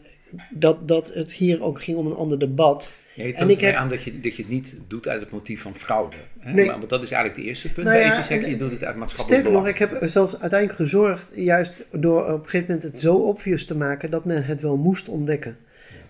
dat, 0.51 0.89
dat 0.89 1.15
het 1.15 1.33
hier 1.33 1.63
ook 1.63 1.83
ging 1.83 1.97
om 1.97 2.07
een 2.07 2.15
ander 2.15 2.39
debat. 2.39 2.93
Ja, 3.15 3.25
je 3.25 3.35
en 3.35 3.51
ik 3.51 3.61
heb... 3.61 3.75
aan 3.75 3.89
dat 3.89 4.03
je, 4.03 4.21
dat 4.21 4.37
je 4.37 4.43
het 4.43 4.51
niet 4.51 4.79
doet 4.89 5.09
uit 5.09 5.21
het 5.21 5.31
motief 5.31 5.63
van 5.63 5.75
fraude. 5.75 6.17
Hè? 6.39 6.53
Nee. 6.53 6.67
Want 6.67 6.89
dat 6.89 7.03
is 7.03 7.11
eigenlijk 7.11 7.41
het 7.41 7.49
eerste 7.49 7.73
punt 7.73 7.87
nou 7.87 7.99
bij 7.99 8.11
ethisch. 8.11 8.49
Je 8.51 8.57
doet 8.57 8.71
het 8.71 8.85
uit 8.85 8.97
maatschappelijk 8.97 9.43
belang. 9.43 9.65
nog, 9.65 9.73
ik 9.75 9.79
heb 9.79 9.99
zelfs 10.01 10.41
uiteindelijk 10.41 10.81
gezorgd, 10.81 11.33
juist 11.35 11.75
door 11.91 12.23
op 12.23 12.29
een 12.29 12.51
gegeven 12.51 12.75
moment 12.75 12.83
het 12.83 12.99
zo 12.99 13.15
obvious 13.15 13.65
te 13.65 13.77
maken, 13.77 14.11
dat 14.11 14.25
men 14.25 14.45
het 14.45 14.61
wel 14.61 14.77
moest 14.77 15.09
ontdekken. 15.09 15.57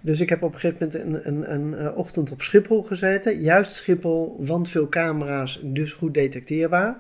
Dus 0.01 0.21
ik 0.21 0.29
heb 0.29 0.43
op 0.43 0.55
een 0.55 0.61
gegeven 0.61 0.89
moment 1.01 1.25
een, 1.25 1.29
een, 1.33 1.53
een, 1.53 1.79
eh, 1.79 1.97
ochtend 1.97 2.31
op 2.31 2.43
Schiphol 2.43 2.83
gezeten. 2.83 3.41
Juist 3.41 3.73
Schiphol, 3.73 4.37
want 4.39 4.69
veel 4.69 4.89
camera's, 4.89 5.61
dus 5.63 5.93
goed 5.93 6.15
detecteerbaar. 6.15 6.97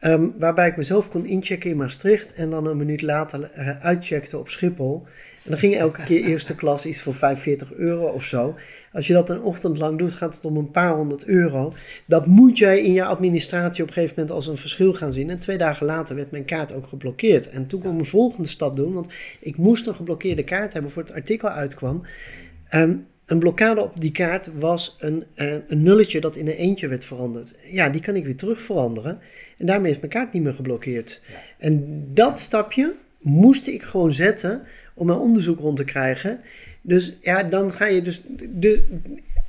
Ehm, 0.00 0.28
waarbij 0.38 0.68
ik 0.68 0.76
mezelf 0.76 1.08
kon 1.08 1.26
inchecken 1.26 1.70
in 1.70 1.76
Maastricht 1.76 2.32
en 2.32 2.50
dan 2.50 2.66
een 2.66 2.76
minuut 2.76 3.02
later 3.02 3.50
uh, 3.58 3.84
uitcheckte 3.84 4.38
op 4.38 4.48
Schiphol. 4.48 5.02
En 5.44 5.50
dan 5.50 5.58
ging 5.58 5.76
elke 5.76 6.02
keer 6.04 6.24
eerste 6.30 6.54
klas 6.54 6.86
iets 6.86 7.02
voor 7.02 7.14
45 7.14 7.72
euro 7.72 8.06
of 8.06 8.24
zo. 8.24 8.54
Als 8.92 9.06
je 9.06 9.12
dat 9.12 9.30
een 9.30 9.42
ochtend 9.42 9.78
lang 9.78 9.98
doet, 9.98 10.14
gaat 10.14 10.34
het 10.34 10.44
om 10.44 10.56
een 10.56 10.70
paar 10.70 10.94
honderd 10.94 11.24
euro. 11.24 11.72
Dat 12.06 12.26
moet 12.26 12.58
jij 12.58 12.82
in 12.82 12.92
je 12.92 13.04
administratie 13.04 13.82
op 13.82 13.88
een 13.88 13.94
gegeven 13.94 14.14
moment 14.16 14.34
als 14.34 14.46
een 14.46 14.56
verschil 14.56 14.94
gaan 14.94 15.12
zien. 15.12 15.30
En 15.30 15.38
twee 15.38 15.58
dagen 15.58 15.86
later 15.86 16.16
werd 16.16 16.30
mijn 16.30 16.44
kaart 16.44 16.72
ook 16.72 16.86
geblokkeerd. 16.86 17.50
En 17.50 17.66
toen 17.66 17.80
kon 17.80 17.90
ik 17.90 17.96
mijn 17.96 18.08
volgende 18.08 18.48
stap 18.48 18.76
doen, 18.76 18.92
want 18.92 19.08
ik 19.40 19.56
moest 19.56 19.86
een 19.86 19.94
geblokkeerde 19.94 20.44
kaart 20.44 20.72
hebben 20.72 20.90
voor 20.90 21.02
het 21.02 21.12
artikel 21.12 21.48
uitkwam. 21.48 22.02
Um, 22.74 23.06
een 23.30 23.38
blokkade 23.38 23.82
op 23.82 24.00
die 24.00 24.10
kaart 24.10 24.48
was 24.58 24.96
een, 24.98 25.24
een, 25.34 25.48
eh, 25.48 25.58
een, 25.68 25.82
nulletje 25.82 26.20
dat 26.20 26.36
in 26.36 26.46
een 26.46 26.54
eentje 26.54 26.88
werd 26.88 27.04
veranderd. 27.04 27.54
Ja, 27.64 27.88
die 27.88 28.00
kan 28.00 28.16
ik 28.16 28.24
weer 28.24 28.36
terug 28.36 28.62
veranderen. 28.62 29.18
En 29.58 29.66
daarmee 29.66 29.90
is 29.90 29.98
mijn 29.98 30.10
kaart 30.10 30.32
niet 30.32 30.42
meer 30.42 30.54
geblokkeerd. 30.54 31.20
En 31.58 32.04
dat 32.14 32.38
stapje 32.38 32.94
moest 33.18 33.66
ik 33.66 33.82
gewoon 33.82 34.12
zetten 34.12 34.62
om 34.94 35.06
mijn 35.06 35.18
onderzoek 35.18 35.58
rond 35.58 35.76
te 35.76 35.84
krijgen. 35.84 36.40
Dus 36.80 37.12
ja, 37.20 37.42
dan 37.42 37.72
ga 37.72 37.86
je 37.86 38.02
dus. 38.02 38.22
De, 38.50 38.84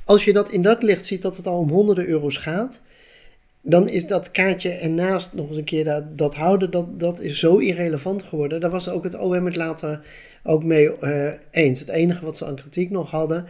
als 0.04 0.24
je 0.24 0.32
dat 0.32 0.50
in 0.50 0.62
dat 0.62 0.82
licht 0.82 1.04
ziet 1.04 1.22
dat 1.22 1.36
het 1.36 1.46
al 1.46 1.58
om 1.58 1.70
honderden 1.70 2.06
euro's 2.06 2.36
gaat. 2.36 2.80
Dan 3.64 3.88
is 3.88 4.06
dat 4.06 4.30
kaartje 4.30 4.70
ernaast 4.70 5.32
nog 5.32 5.48
eens 5.48 5.56
een 5.56 5.64
keer 5.64 5.84
dat, 5.84 6.18
dat 6.18 6.34
houden, 6.34 6.70
dat, 6.70 7.00
dat 7.00 7.20
is 7.20 7.38
zo 7.38 7.56
irrelevant 7.56 8.22
geworden. 8.22 8.60
Daar 8.60 8.70
was 8.70 8.88
ook 8.88 9.04
het 9.04 9.18
OM 9.18 9.44
het 9.44 9.56
later 9.56 10.00
ook 10.42 10.64
mee 10.64 10.90
uh, 11.00 11.32
eens. 11.50 11.80
Het 11.80 11.88
enige 11.88 12.24
wat 12.24 12.36
ze 12.36 12.46
aan 12.46 12.54
kritiek 12.54 12.90
nog 12.90 13.10
hadden, 13.10 13.46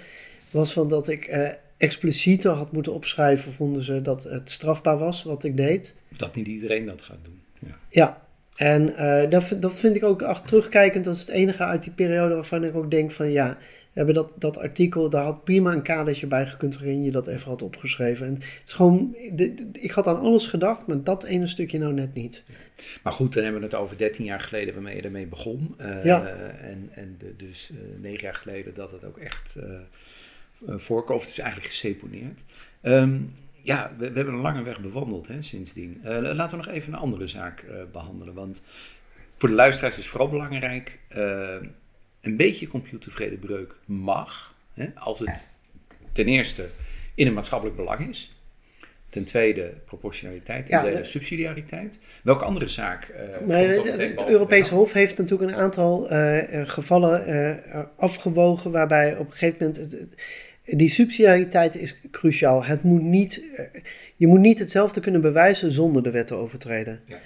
was 0.50 0.72
van 0.72 0.88
dat 0.88 1.08
ik 1.08 1.28
uh, 1.28 1.48
explicieter 1.76 2.50
had 2.50 2.72
moeten 2.72 2.92
opschrijven, 2.92 3.52
vonden 3.52 3.82
ze 3.82 4.02
dat 4.02 4.22
het 4.22 4.50
strafbaar 4.50 4.98
was 4.98 5.22
wat 5.22 5.44
ik 5.44 5.56
deed. 5.56 5.94
Dat 6.16 6.34
niet 6.34 6.46
iedereen 6.46 6.86
dat 6.86 7.02
gaat 7.02 7.18
doen. 7.22 7.40
Ja, 7.58 7.78
ja. 7.88 8.22
en 8.56 8.94
uh, 8.98 9.30
dat, 9.30 9.56
dat 9.60 9.78
vind 9.78 9.96
ik 9.96 10.04
ook 10.04 10.40
terugkijkend, 10.44 11.04
dat 11.04 11.14
is 11.14 11.20
het 11.20 11.30
enige 11.30 11.64
uit 11.64 11.82
die 11.82 11.92
periode 11.92 12.34
waarvan 12.34 12.64
ik 12.64 12.74
ook 12.74 12.90
denk 12.90 13.10
van 13.10 13.30
ja, 13.30 13.56
hebben 13.92 14.14
dat, 14.14 14.32
dat 14.38 14.58
artikel, 14.58 15.08
daar 15.10 15.24
had 15.24 15.44
prima 15.44 15.72
een 15.72 15.82
kadertje 15.82 16.26
bij 16.26 16.46
gekund 16.46 16.74
waarin 16.74 17.02
je 17.02 17.10
dat 17.10 17.26
even 17.26 17.48
had 17.48 17.62
opgeschreven. 17.62 18.26
En 18.26 18.34
het 18.34 18.62
is 18.64 18.72
gewoon, 18.72 19.16
de, 19.32 19.70
ik 19.72 19.90
had 19.90 20.06
aan 20.06 20.20
alles 20.20 20.46
gedacht, 20.46 20.86
maar 20.86 21.02
dat 21.02 21.24
ene 21.24 21.46
stukje 21.46 21.78
nou 21.78 21.92
net 21.92 22.14
niet. 22.14 22.42
Maar 23.02 23.12
goed, 23.12 23.32
dan 23.32 23.42
hebben 23.42 23.60
we 23.60 23.66
het 23.66 23.76
over 23.76 23.96
13 23.96 24.24
jaar 24.24 24.40
geleden 24.40 24.74
waarmee 24.74 24.96
je 24.96 25.02
ermee 25.02 25.26
begon. 25.26 25.74
Uh, 25.80 26.04
ja. 26.04 26.26
En, 26.60 26.88
en 26.92 27.16
de, 27.18 27.36
dus 27.36 27.70
uh, 27.70 27.78
negen 28.00 28.22
jaar 28.22 28.34
geleden 28.34 28.74
dat 28.74 28.90
het 28.90 29.04
ook 29.04 29.18
echt 29.18 29.56
uh, 29.56 30.74
voorkwam. 30.76 31.16
Of 31.16 31.22
het 31.22 31.30
is 31.30 31.38
eigenlijk 31.38 31.70
geseponeerd. 31.70 32.40
Um, 32.82 33.34
ja, 33.62 33.92
we, 33.98 34.10
we, 34.10 34.16
hebben 34.16 34.34
een 34.34 34.40
lange 34.40 34.62
weg 34.62 34.80
bewandeld 34.80 35.28
hè, 35.28 35.42
sindsdien. 35.42 36.00
laten 36.04 36.58
we 36.58 36.64
nog 36.64 36.74
even 36.74 36.92
een 36.92 36.98
andere 36.98 37.26
zaak 37.26 37.64
behandelen. 37.92 38.34
Want 38.34 38.62
voor 39.36 39.48
de 39.48 39.54
luisteraars 39.54 39.94
is 39.94 40.00
het 40.00 40.10
vooral 40.10 40.28
belangrijk 40.28 40.98
een 42.22 42.36
beetje 42.36 42.66
computervredebreuk 42.66 43.74
mag, 43.86 44.54
hè, 44.74 44.86
als 44.94 45.18
het 45.18 45.44
ten 46.12 46.26
eerste 46.26 46.68
in 47.14 47.26
een 47.26 47.32
maatschappelijk 47.32 47.76
belang 47.76 48.08
is. 48.08 48.36
Ten 49.08 49.24
tweede 49.24 49.74
proportionaliteit, 49.84 50.66
ten 50.66 50.82
derde 50.82 51.04
subsidiariteit. 51.04 52.00
Welke 52.22 52.44
andere 52.44 52.68
zaak? 52.68 53.08
Uh, 53.40 53.46
nee, 53.46 53.90
het 53.90 54.26
Europese 54.26 54.74
Hof 54.74 54.92
heeft 54.92 55.18
natuurlijk 55.18 55.50
een 55.50 55.56
aantal 55.56 56.12
uh, 56.12 56.38
gevallen 56.64 57.28
uh, 57.28 57.82
afgewogen 57.96 58.70
waarbij 58.70 59.16
op 59.16 59.26
een 59.26 59.36
gegeven 59.36 59.56
moment 59.58 59.76
het, 59.76 60.14
die 60.78 60.88
subsidiariteit 60.88 61.76
is 61.76 61.96
cruciaal. 62.10 62.64
Het 62.64 62.82
moet 62.82 63.02
niet, 63.02 63.44
je 64.16 64.26
moet 64.26 64.40
niet 64.40 64.58
hetzelfde 64.58 65.00
kunnen 65.00 65.20
bewijzen 65.20 65.72
zonder 65.72 66.02
de 66.02 66.10
wet 66.10 66.26
te 66.26 66.34
overtreden. 66.34 67.00
Ja. 67.06 67.18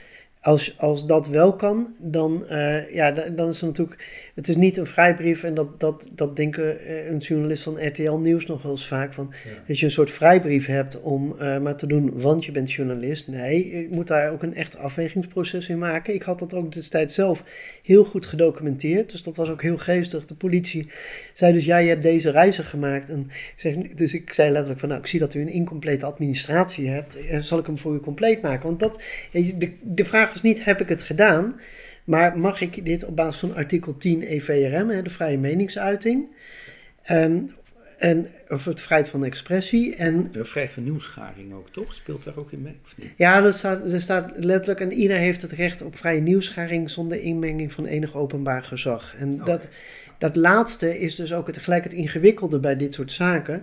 Als, 0.47 0.79
als 0.79 1.07
dat 1.07 1.29
wel 1.29 1.57
kan, 1.57 1.95
dan, 1.99 2.45
uh, 2.51 2.95
ja, 2.95 3.11
dan 3.11 3.49
is 3.49 3.61
het 3.61 3.71
natuurlijk. 3.71 4.31
Het 4.35 4.49
is 4.49 4.57
niet 4.57 4.77
een 4.77 4.87
vrijbrief 4.87 5.43
en 5.43 5.55
dat, 5.55 5.81
dat, 5.81 6.11
dat 6.15 6.37
denken 6.37 6.87
eh, 6.87 7.11
een 7.11 7.17
journalist 7.17 7.63
van 7.63 7.87
RTL 7.87 8.13
Nieuws 8.13 8.47
nog 8.47 8.63
wel 8.63 8.71
eens 8.71 8.87
vaak 8.87 9.13
van. 9.13 9.33
Dat 9.67 9.79
je 9.79 9.85
een 9.85 9.91
soort 9.91 10.11
vrijbrief 10.11 10.67
hebt 10.67 11.01
om 11.01 11.37
uh, 11.41 11.59
maar 11.59 11.77
te 11.77 11.87
doen, 11.87 12.21
want 12.21 12.45
je 12.45 12.53
bent 12.53 12.73
journalist. 12.73 13.29
Nee, 13.29 13.77
je 13.77 13.89
moet 13.91 14.07
daar 14.07 14.33
ook 14.33 14.43
een 14.43 14.55
echt 14.55 14.79
afwegingsproces 14.79 15.69
in 15.69 15.79
maken. 15.79 16.15
Ik 16.15 16.23
had 16.23 16.39
dat 16.39 16.55
ook 16.55 16.73
destijds 16.73 17.15
zelf 17.15 17.45
heel 17.83 18.05
goed 18.05 18.27
gedocumenteerd, 18.27 19.11
dus 19.11 19.23
dat 19.23 19.37
was 19.37 19.49
ook 19.49 19.63
heel 19.63 19.79
geestig. 19.79 20.27
De 20.27 20.35
politie 20.35 20.89
zei 21.33 21.53
dus, 21.53 21.65
ja, 21.65 21.77
je 21.77 21.89
hebt 21.89 22.03
deze 22.03 22.31
reizen 22.31 22.65
gemaakt. 22.65 23.09
En 23.09 23.21
ik 23.31 23.55
zeg, 23.57 23.75
dus 23.77 24.15
ik 24.15 24.33
zei 24.33 24.51
letterlijk 24.51 24.81
van, 24.81 24.89
nou, 24.89 25.01
ik 25.01 25.07
zie 25.07 25.21
dat 25.21 25.35
u 25.35 25.41
een 25.41 25.49
incomplete 25.49 26.07
administratie 26.07 26.89
hebt. 26.89 27.17
Zal 27.41 27.59
ik 27.59 27.67
hem 27.67 27.79
voor 27.79 27.95
u 27.95 28.01
compleet 28.01 28.43
maken? 28.43 28.67
Want 28.67 28.81
dat, 28.81 29.03
de, 29.33 29.73
de 29.83 30.05
vraag 30.05 30.35
is 30.37 30.43
niet, 30.43 30.65
heb 30.65 30.81
ik 30.81 30.89
het 30.89 31.03
gedaan? 31.03 31.61
Maar 32.05 32.39
mag 32.39 32.61
ik 32.61 32.85
dit 32.85 33.05
op 33.05 33.17
basis 33.17 33.41
van 33.41 33.55
artikel 33.55 33.97
10 33.97 34.23
EVRM, 34.23 34.89
hè, 34.89 35.03
de 35.03 35.11
vrije 35.11 35.39
meningsuiting, 35.39 36.27
um, 37.11 37.51
en, 37.97 38.27
of 38.49 38.65
het 38.65 38.81
vrijheid 38.81 39.11
van 39.11 39.25
expressie. 39.25 39.97
En, 39.97 40.29
de 40.33 40.45
vrijheid 40.45 40.75
van 40.75 40.85
nieuwsgaring 40.85 41.53
ook, 41.55 41.69
toch? 41.71 41.95
Speelt 41.95 42.25
daar 42.25 42.37
ook 42.37 42.53
in 42.53 42.63
mee? 42.63 42.77
Of 42.85 42.97
niet? 42.97 43.11
Ja, 43.17 43.45
er 43.45 43.53
staat, 43.53 43.93
er 43.93 44.01
staat 44.01 44.33
letterlijk, 44.37 44.81
en 44.81 44.93
ieder 44.93 45.17
heeft 45.17 45.43
het 45.43 45.53
recht 45.53 45.83
op 45.83 45.97
vrije 45.97 46.21
nieuwsgaring 46.21 46.91
zonder 46.91 47.21
inmenging 47.21 47.73
van 47.73 47.87
enig 47.87 48.17
openbaar 48.17 48.63
gezag. 48.63 49.15
En 49.19 49.39
dat, 49.45 49.69
dat 50.19 50.37
laatste 50.37 51.01
is 51.01 51.15
dus 51.15 51.33
ook 51.33 51.47
het, 51.47 51.59
gelijk 51.59 51.85
het 51.85 51.93
ingewikkelde 51.93 52.59
bij 52.59 52.77
dit 52.77 52.95
soort 52.95 53.13
zaken. 53.13 53.63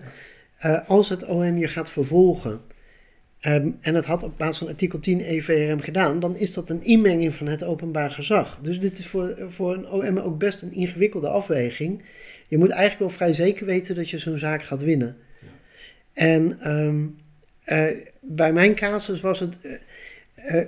Uh, 0.66 0.90
als 0.90 1.10
het 1.10 1.26
OM 1.26 1.58
je 1.58 1.68
gaat 1.68 1.90
vervolgen 1.90 2.62
Um, 3.48 3.78
en 3.82 3.96
het 3.96 4.06
had 4.06 4.24
op 4.24 4.38
basis 4.38 4.58
van 4.58 4.68
artikel 4.68 5.00
10 5.00 5.20
EVRM 5.20 5.80
gedaan, 5.80 6.20
dan 6.20 6.36
is 6.36 6.54
dat 6.54 6.70
een 6.70 6.84
inmenging 6.84 7.34
van 7.34 7.48
het 7.48 7.64
openbaar 7.64 8.12
gezag. 8.12 8.60
Dus 8.62 8.80
dit 8.80 9.00
is 9.00 9.08
voor, 9.08 9.36
voor 9.48 9.74
een 9.74 9.88
OM 9.88 10.18
ook 10.18 10.38
best 10.38 10.62
een 10.62 10.74
ingewikkelde 10.74 11.28
afweging. 11.28 12.02
Je 12.48 12.58
moet 12.58 12.70
eigenlijk 12.70 13.00
wel 13.00 13.10
vrij 13.10 13.34
zeker 13.34 13.66
weten 13.66 13.96
dat 13.96 14.10
je 14.10 14.18
zo'n 14.18 14.38
zaak 14.38 14.64
gaat 14.64 14.82
winnen. 14.82 15.18
Ja. 15.42 15.48
En 16.14 16.72
um, 16.72 17.18
uh, 17.66 17.88
bij 18.22 18.54
mijn 18.54 18.76
casus 18.76 19.22
was 19.22 19.40
het. 19.40 19.58
Uh, 19.62 20.56
uh, 20.56 20.66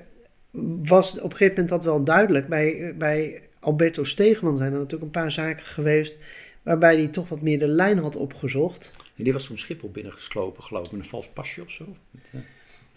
was 0.83 1.17
op 1.17 1.23
een 1.23 1.37
gegeven 1.37 1.53
moment 1.53 1.69
dat 1.69 1.83
wel 1.83 2.03
duidelijk. 2.03 2.47
Bij, 2.47 2.93
bij 2.97 3.41
Alberto 3.59 4.03
Stegeman 4.03 4.57
zijn 4.57 4.71
er 4.71 4.77
natuurlijk 4.77 5.03
een 5.03 5.21
paar 5.21 5.31
zaken 5.31 5.65
geweest. 5.65 6.15
waarbij 6.63 6.95
hij 6.95 7.07
toch 7.07 7.29
wat 7.29 7.41
meer 7.41 7.59
de 7.59 7.67
lijn 7.67 7.97
had 7.97 8.15
opgezocht. 8.15 8.95
Die 9.15 9.33
was 9.33 9.47
toen 9.47 9.57
Schiphol 9.57 9.91
binnengeslopen, 9.91 10.63
geloof 10.63 10.85
ik, 10.85 10.91
met 10.91 11.01
een 11.01 11.07
vals 11.07 11.29
pasje 11.29 11.61
of 11.61 11.71
zo. 11.71 11.95
Met, 12.11 12.31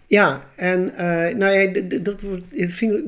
ja, 0.09 0.49
en 0.55 0.93
uh, 0.93 1.37
nou 1.37 1.47
ja, 1.53 1.99
dat 1.99 2.23
wordt, 2.23 2.45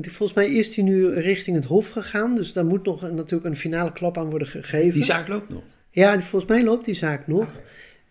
volgens 0.01 0.33
mij 0.33 0.51
is 0.51 0.77
hij 0.77 0.85
nu 0.85 1.15
richting 1.15 1.57
het 1.57 1.65
Hof 1.65 1.89
gegaan. 1.89 2.35
Dus 2.35 2.53
daar 2.53 2.65
moet 2.65 2.85
nog 2.85 3.03
natuurlijk 3.03 3.45
een 3.45 3.57
finale 3.57 3.93
klap 3.93 4.19
aan 4.19 4.31
worden 4.31 4.49
gegeven. 4.49 4.93
Die 4.93 5.03
zaak 5.03 5.29
loopt 5.29 5.49
nog? 5.49 5.63
Ja, 5.91 6.21
volgens 6.21 6.51
mij 6.51 6.65
loopt 6.65 6.85
die 6.85 6.95
zaak 6.95 7.27
nog. 7.27 7.49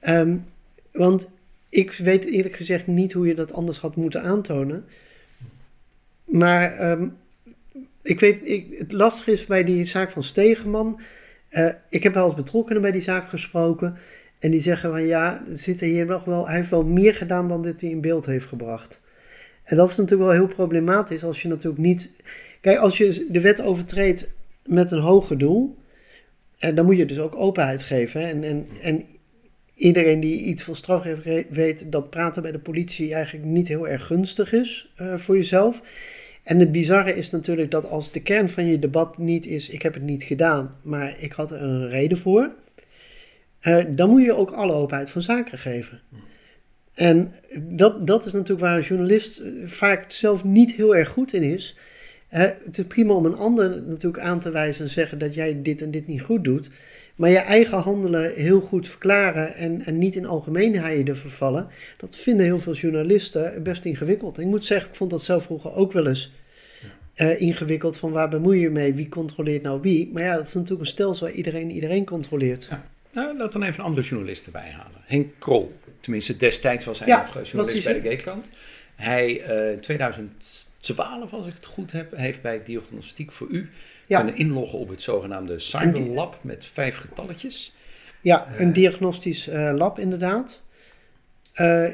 Um, 0.07 0.45
want 0.91 1.29
ik 1.69 1.91
weet 1.91 2.25
eerlijk 2.25 2.55
gezegd 2.55 2.87
niet 2.87 3.13
hoe 3.13 3.27
je 3.27 3.35
dat 3.35 3.53
anders 3.53 3.77
had 3.77 3.95
moeten 3.95 4.21
aantonen. 4.21 4.85
Maar 6.23 6.91
um, 6.91 7.17
ik 8.01 8.19
weet, 8.19 8.39
ik, 8.43 8.65
het 8.77 8.91
lastige 8.91 9.31
is 9.31 9.45
bij 9.45 9.63
die 9.63 9.85
zaak 9.85 10.11
van 10.11 10.23
Stegeman. 10.23 10.99
Uh, 11.51 11.69
ik 11.89 12.03
heb 12.03 12.13
wel 12.13 12.25
eens 12.25 12.35
betrokkenen 12.35 12.81
bij 12.81 12.91
die 12.91 13.01
zaak 13.01 13.29
gesproken. 13.29 13.97
En 14.39 14.51
die 14.51 14.59
zeggen 14.59 14.89
van 14.89 15.05
ja, 15.05 15.43
zit 15.49 15.79
hier 15.79 16.05
nog 16.05 16.25
wel, 16.25 16.47
hij 16.47 16.55
heeft 16.55 16.69
wel 16.69 16.85
meer 16.85 17.15
gedaan 17.15 17.47
dan 17.47 17.61
dit 17.61 17.81
hij 17.81 17.89
in 17.89 18.01
beeld 18.01 18.25
heeft 18.25 18.45
gebracht. 18.45 19.01
En 19.63 19.77
dat 19.77 19.89
is 19.89 19.95
natuurlijk 19.95 20.29
wel 20.29 20.39
heel 20.39 20.55
problematisch 20.55 21.23
als 21.23 21.41
je 21.41 21.47
natuurlijk 21.47 21.81
niet. 21.81 22.11
Kijk, 22.61 22.77
als 22.77 22.97
je 22.97 23.27
de 23.29 23.41
wet 23.41 23.61
overtreedt 23.61 24.29
met 24.65 24.91
een 24.91 24.99
hoger 24.99 25.37
doel, 25.37 25.77
en 26.57 26.75
dan 26.75 26.85
moet 26.85 26.97
je 26.97 27.05
dus 27.05 27.19
ook 27.19 27.35
openheid 27.35 27.83
geven. 27.83 28.21
En, 28.21 28.43
en, 28.43 28.67
en 28.81 29.05
iedereen 29.73 30.19
die 30.19 30.41
iets 30.41 30.63
van 30.63 30.75
strafrecht 30.75 31.45
weet, 31.49 31.91
dat 31.91 32.09
praten 32.09 32.41
bij 32.41 32.51
de 32.51 32.59
politie 32.59 33.13
eigenlijk 33.13 33.45
niet 33.45 33.67
heel 33.67 33.87
erg 33.87 34.05
gunstig 34.05 34.53
is 34.53 34.93
uh, 35.01 35.17
voor 35.17 35.35
jezelf. 35.35 35.81
En 36.43 36.59
het 36.59 36.71
bizarre 36.71 37.15
is 37.15 37.29
natuurlijk 37.29 37.71
dat 37.71 37.89
als 37.89 38.11
de 38.11 38.21
kern 38.21 38.49
van 38.49 38.65
je 38.65 38.79
debat 38.79 39.17
niet 39.17 39.45
is: 39.45 39.69
ik 39.69 39.81
heb 39.81 39.93
het 39.93 40.03
niet 40.03 40.23
gedaan, 40.23 40.75
maar 40.81 41.15
ik 41.19 41.31
had 41.31 41.51
er 41.51 41.61
een 41.61 41.89
reden 41.89 42.17
voor 42.17 42.51
uh, 43.61 43.85
dan 43.89 44.09
moet 44.09 44.23
je 44.23 44.33
ook 44.33 44.51
alle 44.51 44.73
openheid 44.73 45.09
van 45.09 45.21
zaken 45.21 45.57
geven. 45.57 46.01
En 46.93 47.33
dat, 47.57 48.07
dat 48.07 48.25
is 48.25 48.31
natuurlijk 48.31 48.59
waar 48.59 48.75
een 48.75 48.83
journalist 48.83 49.37
eh, 49.37 49.51
vaak 49.65 50.11
zelf 50.11 50.43
niet 50.43 50.73
heel 50.73 50.95
erg 50.95 51.09
goed 51.09 51.33
in 51.33 51.43
is. 51.43 51.77
Uh, 52.33 52.39
het 52.39 52.77
is 52.77 52.85
prima 52.85 53.13
om 53.13 53.25
een 53.25 53.35
ander 53.35 53.81
natuurlijk 53.87 54.23
aan 54.23 54.39
te 54.39 54.51
wijzen 54.51 54.83
en 54.83 54.89
zeggen 54.89 55.17
dat 55.17 55.33
jij 55.33 55.61
dit 55.61 55.81
en 55.81 55.91
dit 55.91 56.07
niet 56.07 56.21
goed 56.21 56.43
doet. 56.43 56.69
Maar 57.15 57.29
je 57.29 57.37
eigen 57.37 57.77
handelen 57.77 58.33
heel 58.33 58.61
goed 58.61 58.87
verklaren 58.87 59.55
en, 59.55 59.85
en 59.85 59.97
niet 59.97 60.15
in 60.15 60.25
algemeenheden 60.25 61.17
vervallen, 61.17 61.67
dat 61.97 62.15
vinden 62.15 62.45
heel 62.45 62.59
veel 62.59 62.73
journalisten 62.73 63.63
best 63.63 63.85
ingewikkeld. 63.85 64.39
Ik 64.39 64.45
moet 64.45 64.65
zeggen, 64.65 64.89
ik 64.89 64.95
vond 64.95 65.09
dat 65.09 65.23
zelf 65.23 65.43
vroeger 65.43 65.73
ook 65.73 65.91
wel 65.91 66.07
eens 66.07 66.31
uh, 67.15 67.41
ingewikkeld 67.41 67.97
van 67.97 68.11
waar 68.11 68.29
bemoei 68.29 68.59
je 68.59 68.69
mee, 68.69 68.93
wie 68.93 69.09
controleert 69.09 69.63
nou 69.63 69.81
wie. 69.81 70.09
Maar 70.13 70.23
ja, 70.23 70.35
dat 70.35 70.47
is 70.47 70.53
natuurlijk 70.53 70.81
een 70.81 70.87
stelsel 70.87 71.25
waar 71.25 71.35
iedereen 71.35 71.71
iedereen 71.71 72.05
controleert. 72.05 72.67
Ja. 72.69 72.89
Nou, 73.11 73.27
laten 73.27 73.45
we 73.45 73.51
dan 73.51 73.63
even 73.63 73.79
een 73.79 73.85
andere 73.85 74.07
journalist 74.07 74.45
erbij 74.45 74.69
halen. 74.69 75.01
Henk 75.05 75.33
Krol. 75.39 75.79
Tenminste, 75.99 76.37
destijds 76.37 76.85
was 76.85 76.99
hij 76.99 77.07
nog 77.07 77.37
eh, 77.37 77.43
journalist 77.43 77.83
bij 77.83 78.01
de 78.01 78.15
G-krant. 78.15 78.49
Hij, 78.95 79.47
uh, 79.49 79.71
in 79.71 79.79
2012 79.79 80.67
12, 80.79 81.33
als 81.33 81.47
ik 81.47 81.53
het 81.53 81.65
goed 81.65 81.91
heb, 81.91 82.15
heeft 82.15 82.41
bij 82.41 82.63
Diagnostiek 82.63 83.31
voor 83.31 83.47
U 83.47 83.69
kunnen 84.07 84.35
inloggen 84.35 84.79
op 84.79 84.89
het 84.89 85.01
zogenaamde 85.01 85.59
Cyber 85.59 86.01
Lab 86.01 86.37
met 86.41 86.65
vijf 86.65 86.97
getalletjes. 86.97 87.73
Ja, 88.21 88.47
een 88.57 88.73
diagnostisch 88.73 89.49
lab 89.51 89.99
inderdaad. 89.99 90.61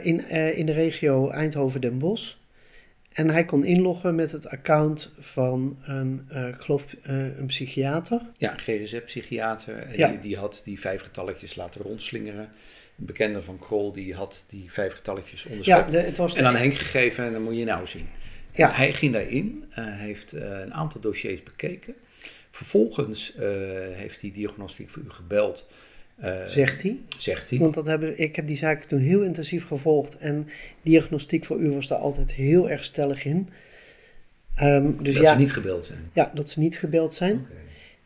in, 0.03 0.29
in 0.55 0.65
de 0.65 0.72
regio 0.74 1.29
Eindhoven-Den 1.29 1.98
Bosch. 1.98 2.34
En 3.15 3.29
hij 3.29 3.45
kon 3.45 3.63
inloggen 3.63 4.15
met 4.15 4.31
het 4.31 4.48
account 4.48 5.12
van 5.19 5.77
een, 5.84 6.27
uh, 6.34 6.48
ik 6.48 6.62
geloof, 6.62 6.86
uh, 6.93 7.38
een 7.38 7.45
psychiater. 7.45 8.22
Ja, 8.38 8.53
GGZ-psychiater. 8.57 9.88
Die, 9.91 10.19
die, 10.19 10.38
had 10.38 10.62
die 10.65 10.79
vijf 10.79 11.01
getalletjes 11.01 11.55
laten 11.55 11.81
rondslingeren. 11.81 12.50
Een 13.00 13.05
bekende 13.05 13.41
van 13.41 13.60
Krol, 13.60 13.91
die 13.91 14.13
had 14.13 14.45
die 14.50 14.72
vijf 14.72 14.93
getalletjes 14.93 15.45
onderschept. 15.45 15.93
Ja, 15.93 16.00
het 16.00 16.17
was 16.17 16.36
en 16.36 16.45
aan 16.45 16.55
Henk 16.55 16.74
gegeven 16.74 17.25
en 17.25 17.34
dan 17.34 17.43
moet 17.43 17.57
je 17.57 17.65
nou 17.65 17.88
zien. 17.88 18.07
Ja. 18.51 18.72
Hij 18.72 18.93
ging 18.93 19.13
daarin, 19.13 19.65
uh, 19.69 19.75
heeft 19.77 20.31
een 20.31 20.74
aantal 20.74 21.01
dossiers 21.01 21.43
bekeken. 21.43 21.95
Vervolgens 22.50 23.34
heeft 23.93 24.22
hij 24.22 24.31
diagnostiek 24.31 24.89
voor 24.89 25.01
u 25.01 25.10
gebeld 25.10 25.69
zegt 26.45 26.81
hij. 26.81 26.98
Zegt 27.17 27.50
hij. 27.50 27.60
Want 27.60 27.74
dat 27.74 27.86
hebben, 27.86 28.19
ik 28.19 28.36
heb 28.36 28.48
die 28.48 28.57
zaak 28.57 28.84
toen 28.84 29.00
heel 29.00 29.22
intensief 29.22 29.67
gevolgd. 29.67 30.17
En 30.17 30.48
diagnostiek 30.81 31.45
voor 31.45 31.60
u 31.60 31.72
was 31.72 31.88
daar 31.88 31.98
altijd 31.98 32.34
heel 32.34 32.69
erg 32.69 32.84
stellig 32.84 33.25
in. 33.25 33.50
Um, 34.62 35.03
dus 35.03 35.13
dat 35.13 35.24
ja, 35.24 35.34
ze 35.34 35.39
niet 35.39 35.53
gebeld 35.53 35.86
zijn? 35.86 36.00
Ja, 36.13 36.31
dat 36.34 36.50
ze 36.50 36.60
niet 36.60 36.79
gebeld 36.79 37.13
zijn. 37.13 37.31
Okay. 37.31 37.63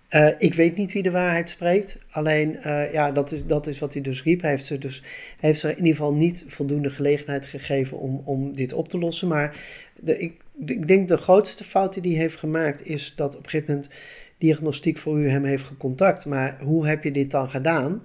Uh, 0.09 0.35
ik 0.37 0.53
weet 0.53 0.75
niet 0.75 0.91
wie 0.91 1.03
de 1.03 1.11
waarheid 1.11 1.49
spreekt. 1.49 1.97
Alleen, 2.09 2.57
uh, 2.65 2.93
ja, 2.93 3.11
dat 3.11 3.31
is, 3.31 3.45
dat 3.45 3.67
is 3.67 3.79
wat 3.79 3.93
hij 3.93 4.01
dus 4.01 4.23
riep. 4.23 4.41
Hij 4.41 4.49
heeft, 4.49 4.65
ze 4.65 4.77
dus, 4.77 5.01
hij 5.39 5.49
heeft 5.49 5.59
ze 5.59 5.69
in 5.69 5.77
ieder 5.77 5.95
geval 5.95 6.13
niet 6.13 6.45
voldoende 6.47 6.89
gelegenheid 6.89 7.45
gegeven 7.45 7.99
om, 7.99 8.21
om 8.25 8.55
dit 8.55 8.73
op 8.73 8.89
te 8.89 8.97
lossen. 8.97 9.27
Maar 9.27 9.55
de, 9.95 10.19
ik, 10.19 10.41
ik 10.65 10.87
denk 10.87 11.07
de 11.07 11.17
grootste 11.17 11.63
fout 11.63 12.01
die 12.01 12.11
hij 12.11 12.21
heeft 12.21 12.37
gemaakt 12.37 12.85
is 12.85 13.13
dat 13.15 13.35
op 13.35 13.43
een 13.43 13.49
gegeven 13.49 13.73
moment 13.73 13.91
diagnostiek 14.39 14.98
voor 14.98 15.19
u 15.19 15.29
hem 15.29 15.43
heeft 15.43 15.65
gecontact. 15.65 16.25
Maar 16.25 16.62
hoe 16.62 16.88
heb 16.88 17.03
je 17.03 17.12
dit 17.12 17.31
dan 17.31 17.50
gedaan? 17.50 18.01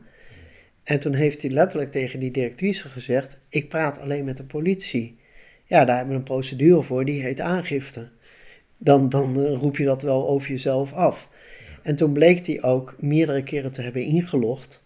En 0.83 0.99
toen 0.99 1.15
heeft 1.15 1.43
hij 1.43 1.51
letterlijk 1.51 1.91
tegen 1.91 2.21
die 2.21 2.31
directrice 2.31 2.89
gezegd: 2.89 3.41
Ik 3.49 3.69
praat 3.69 4.01
alleen 4.01 4.25
met 4.25 4.37
de 4.37 4.45
politie. 4.45 5.19
Ja, 5.65 5.85
daar 5.85 5.97
hebben 5.97 6.15
we 6.15 6.21
een 6.21 6.27
procedure 6.27 6.83
voor, 6.83 7.05
die 7.05 7.23
heet 7.23 7.41
aangifte. 7.41 8.09
Dan, 8.79 9.09
dan 9.09 9.45
eh, 9.45 9.53
roep 9.53 9.77
je 9.77 9.85
dat 9.85 10.03
wel 10.03 10.29
over 10.29 10.51
jezelf 10.51 10.93
af. 10.93 11.29
En 11.83 11.97
toen 11.97 12.13
bleek 12.13 12.47
hij 12.47 12.63
ook 12.63 12.95
meerdere 12.99 13.43
keren 13.43 13.73
te 13.73 13.83
hebben 13.83 14.03
ingelogd. 14.03 14.85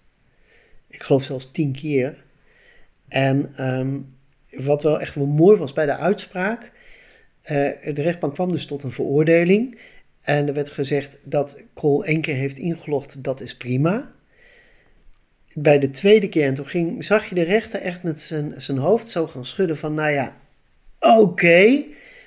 Ik 0.89 1.03
geloof 1.03 1.23
zelfs 1.23 1.51
tien 1.51 1.73
keer. 1.73 2.25
En 3.09 3.53
ehm, 3.57 3.99
wat 4.51 4.83
wel 4.83 5.01
echt 5.01 5.15
wel 5.15 5.27
mooi 5.27 5.57
was 5.57 5.73
bij 5.73 5.87
de 5.87 5.97
uitspraak. 5.97 6.71
Uh, 7.43 7.49
de 7.95 8.03
rechtbank 8.03 8.35
kwam 8.35 8.53
dus 8.53 8.67
tot 8.67 8.83
een 8.83 8.93
veroordeling. 8.93 9.79
En 10.29 10.49
er 10.49 10.55
werd 10.55 10.71
gezegd 10.71 11.19
dat 11.23 11.63
Krol 11.75 12.05
één 12.05 12.21
keer 12.21 12.35
heeft 12.35 12.59
ingelogd, 12.59 13.25
dat 13.25 13.41
is 13.41 13.57
prima. 13.57 14.13
Bij 15.55 15.79
de 15.79 15.91
tweede 15.91 16.29
keer, 16.29 16.47
en 16.47 16.55
toen 16.55 16.67
ging, 16.67 17.05
zag 17.05 17.29
je 17.29 17.35
de 17.35 17.43
rechter 17.43 17.81
echt 17.81 18.03
met 18.03 18.21
zijn, 18.21 18.55
zijn 18.57 18.79
hoofd 18.79 19.09
zo 19.09 19.27
gaan 19.27 19.45
schudden 19.45 19.77
van, 19.77 19.95
nou 19.95 20.11
ja, 20.11 20.37
oké. 21.01 21.83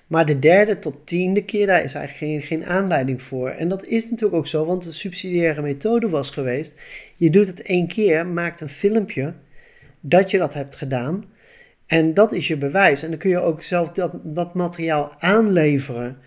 Maar 0.08 0.26
de 0.26 0.40
derde 0.40 0.80
tot 0.80 0.96
tiende 1.04 1.44
keer, 1.44 1.68
daar 1.68 1.84
is 1.84 1.94
eigenlijk 1.94 2.32
geen, 2.32 2.42
geen 2.42 2.66
aanleiding 2.66 3.22
voor. 3.22 3.50
En 3.50 3.68
dat 3.68 3.86
is 3.86 4.10
natuurlijk 4.10 4.38
ook 4.38 4.48
zo, 4.48 4.66
want 4.66 4.84
de 4.84 4.92
subsidiaire 4.92 5.62
methode 5.62 6.10
was 6.10 6.30
geweest. 6.30 6.76
Je 7.16 7.30
doet 7.30 7.48
het 7.48 7.62
één 7.62 7.88
keer, 7.88 8.28
maakt 8.28 8.62
een 8.62 8.70
filmpje 8.70 9.34
dat 10.00 10.32
je 10.32 10.38
dat 10.38 10.54
hebt 10.54 10.76
gedaan. 10.76 11.24
En 11.86 12.14
dat 12.14 12.32
is 12.32 12.48
je 12.48 12.58
bewijs. 12.58 13.04
En 13.04 13.10
dan 13.10 13.20
kun 13.20 13.30
je 13.30 13.40
ook 13.40 13.64
zelf 13.64 13.92
dat, 13.92 14.12
dat 14.24 14.54
materiaal 14.54 15.14
aanleveren 15.20 16.18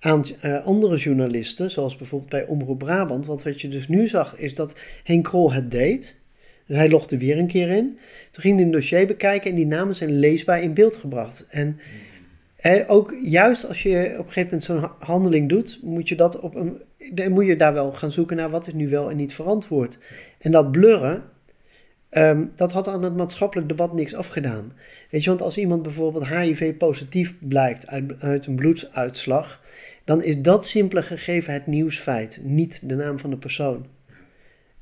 aan 0.00 0.24
uh, 0.44 0.64
andere 0.64 0.96
journalisten, 0.96 1.70
zoals 1.70 1.96
bijvoorbeeld 1.96 2.30
bij 2.30 2.46
Omroep 2.46 2.78
Brabant. 2.78 3.26
Want 3.26 3.42
wat 3.42 3.60
je 3.60 3.68
dus 3.68 3.88
nu 3.88 4.06
zag, 4.06 4.36
is 4.36 4.54
dat 4.54 4.76
Henk 5.04 5.24
Krol 5.24 5.52
het 5.52 5.70
deed. 5.70 6.16
Dus 6.66 6.76
hij 6.76 6.90
logde 6.90 7.18
weer 7.18 7.38
een 7.38 7.46
keer 7.46 7.68
in. 7.68 7.98
Toen 8.30 8.42
ging 8.42 8.56
hij 8.56 8.64
een 8.64 8.70
dossier 8.70 9.06
bekijken 9.06 9.50
en 9.50 9.56
die 9.56 9.66
namen 9.66 9.94
zijn 9.94 10.18
leesbaar 10.18 10.62
in 10.62 10.74
beeld 10.74 10.96
gebracht. 10.96 11.46
En 11.50 11.78
eh, 12.56 12.90
ook 12.90 13.14
juist 13.22 13.68
als 13.68 13.82
je 13.82 14.14
op 14.18 14.26
een 14.26 14.32
gegeven 14.32 14.44
moment 14.44 14.62
zo'n 14.62 14.90
handeling 14.98 15.48
doet, 15.48 15.80
moet 15.82 16.08
je, 16.08 16.14
dat 16.14 16.40
op 16.40 16.54
een, 16.54 16.82
moet 17.32 17.46
je 17.46 17.56
daar 17.56 17.72
wel 17.72 17.92
gaan 17.92 18.12
zoeken 18.12 18.36
naar 18.36 18.50
wat 18.50 18.66
is 18.66 18.72
nu 18.72 18.88
wel 18.88 19.10
en 19.10 19.16
niet 19.16 19.34
verantwoord. 19.34 19.98
En 20.38 20.50
dat 20.50 20.72
blurren, 20.72 21.22
ehm, 22.10 22.44
dat 22.54 22.72
had 22.72 22.88
aan 22.88 23.02
het 23.02 23.16
maatschappelijk 23.16 23.68
debat 23.68 23.92
niks 23.92 24.14
afgedaan. 24.14 24.72
Weet 25.10 25.24
je, 25.24 25.30
want 25.30 25.42
als 25.42 25.58
iemand 25.58 25.82
bijvoorbeeld 25.82 26.28
HIV-positief 26.28 27.34
blijkt 27.38 27.86
uit, 27.86 28.20
uit 28.20 28.46
een 28.46 28.56
bloedsuitslag, 28.56 29.62
dan 30.04 30.22
is 30.22 30.40
dat 30.40 30.66
simpele 30.66 31.02
gegeven 31.02 31.52
het 31.52 31.66
nieuwsfeit, 31.66 32.40
niet 32.42 32.88
de 32.88 32.94
naam 32.94 33.18
van 33.18 33.30
de 33.30 33.36
persoon. 33.36 33.86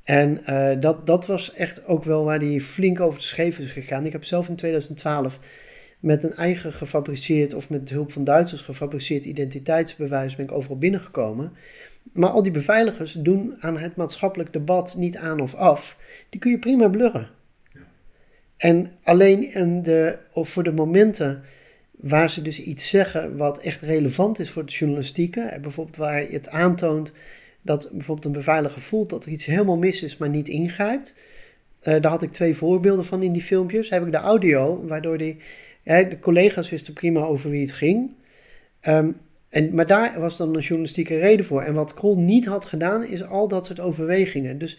En 0.06 0.40
uh, 0.48 0.70
dat, 0.80 1.06
dat 1.06 1.26
was 1.26 1.52
echt 1.52 1.86
ook 1.86 2.04
wel 2.04 2.24
waar 2.24 2.38
hij 2.38 2.60
flink 2.60 3.00
over 3.00 3.18
de 3.18 3.26
scheef 3.26 3.58
is 3.58 3.70
gegaan. 3.70 4.06
Ik 4.06 4.12
heb 4.12 4.24
zelf 4.24 4.48
in 4.48 4.56
2012 4.56 5.38
met 6.00 6.24
een 6.24 6.34
eigen 6.34 6.72
gefabriceerd, 6.72 7.54
of 7.54 7.68
met 7.68 7.90
hulp 7.90 8.12
van 8.12 8.24
Duitsers 8.24 8.60
gefabriceerd 8.62 9.24
identiteitsbewijs 9.24 10.36
ben 10.36 10.44
ik 10.44 10.52
overal 10.52 10.78
binnengekomen. 10.78 11.52
Maar 12.12 12.30
al 12.30 12.42
die 12.42 12.52
beveiligers 12.52 13.12
doen 13.12 13.54
aan 13.58 13.78
het 13.78 13.96
maatschappelijk 13.96 14.52
debat 14.52 14.96
niet 14.98 15.16
aan 15.16 15.40
of 15.40 15.54
af. 15.54 15.98
Die 16.28 16.40
kun 16.40 16.50
je 16.50 16.58
prima 16.58 16.88
blurren. 16.88 17.28
Ja. 17.72 17.80
En 18.56 18.92
alleen 19.02 19.54
in 19.54 19.82
de, 19.82 20.18
of 20.32 20.48
voor 20.48 20.62
de 20.62 20.72
momenten 20.72 21.42
waar 21.90 22.30
ze 22.30 22.42
dus 22.42 22.60
iets 22.60 22.88
zeggen 22.88 23.36
wat 23.36 23.60
echt 23.60 23.82
relevant 23.82 24.38
is 24.38 24.50
voor 24.50 24.66
de 24.66 24.72
journalistieke. 24.72 25.58
Bijvoorbeeld 25.62 25.96
waar 25.96 26.22
je 26.22 26.32
het 26.32 26.48
aantoont 26.48 27.12
dat 27.62 27.90
bijvoorbeeld 27.92 28.26
een 28.26 28.32
beveiliger 28.32 28.80
voelt 28.80 29.10
dat 29.10 29.24
er 29.24 29.30
iets 29.30 29.44
helemaal 29.44 29.76
mis 29.76 30.02
is, 30.02 30.16
maar 30.16 30.28
niet 30.28 30.48
ingrijpt. 30.48 31.14
Uh, 31.82 32.00
daar 32.00 32.10
had 32.10 32.22
ik 32.22 32.32
twee 32.32 32.54
voorbeelden 32.54 33.04
van 33.04 33.22
in 33.22 33.32
die 33.32 33.42
filmpjes. 33.42 33.90
Heb 33.90 34.06
ik 34.06 34.12
de 34.12 34.18
audio, 34.18 34.84
waardoor 34.86 35.18
die, 35.18 35.36
ja, 35.82 36.02
de 36.02 36.18
collega's 36.18 36.70
wisten 36.70 36.92
prima 36.92 37.20
over 37.20 37.50
wie 37.50 37.60
het 37.60 37.72
ging. 37.72 38.10
Um, 38.88 39.16
en, 39.48 39.74
maar 39.74 39.86
daar 39.86 40.20
was 40.20 40.36
dan 40.36 40.54
een 40.54 40.60
journalistieke 40.60 41.18
reden 41.18 41.46
voor. 41.46 41.62
En 41.62 41.74
wat 41.74 41.94
Krol 41.94 42.18
niet 42.18 42.46
had 42.46 42.64
gedaan, 42.64 43.04
is 43.04 43.24
al 43.24 43.48
dat 43.48 43.66
soort 43.66 43.80
overwegingen. 43.80 44.58
Dus 44.58 44.78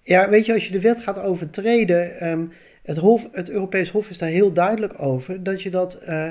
ja, 0.00 0.28
weet 0.28 0.46
je, 0.46 0.52
als 0.52 0.66
je 0.66 0.72
de 0.72 0.80
wet 0.80 1.00
gaat 1.00 1.18
overtreden, 1.18 2.28
um, 2.28 2.52
het, 2.82 2.96
Hof, 2.96 3.28
het 3.32 3.50
Europees 3.50 3.90
Hof 3.90 4.10
is 4.10 4.18
daar 4.18 4.28
heel 4.28 4.52
duidelijk 4.52 5.02
over 5.02 5.42
dat 5.42 5.62
je 5.62 5.70
dat, 5.70 6.02
uh, 6.08 6.28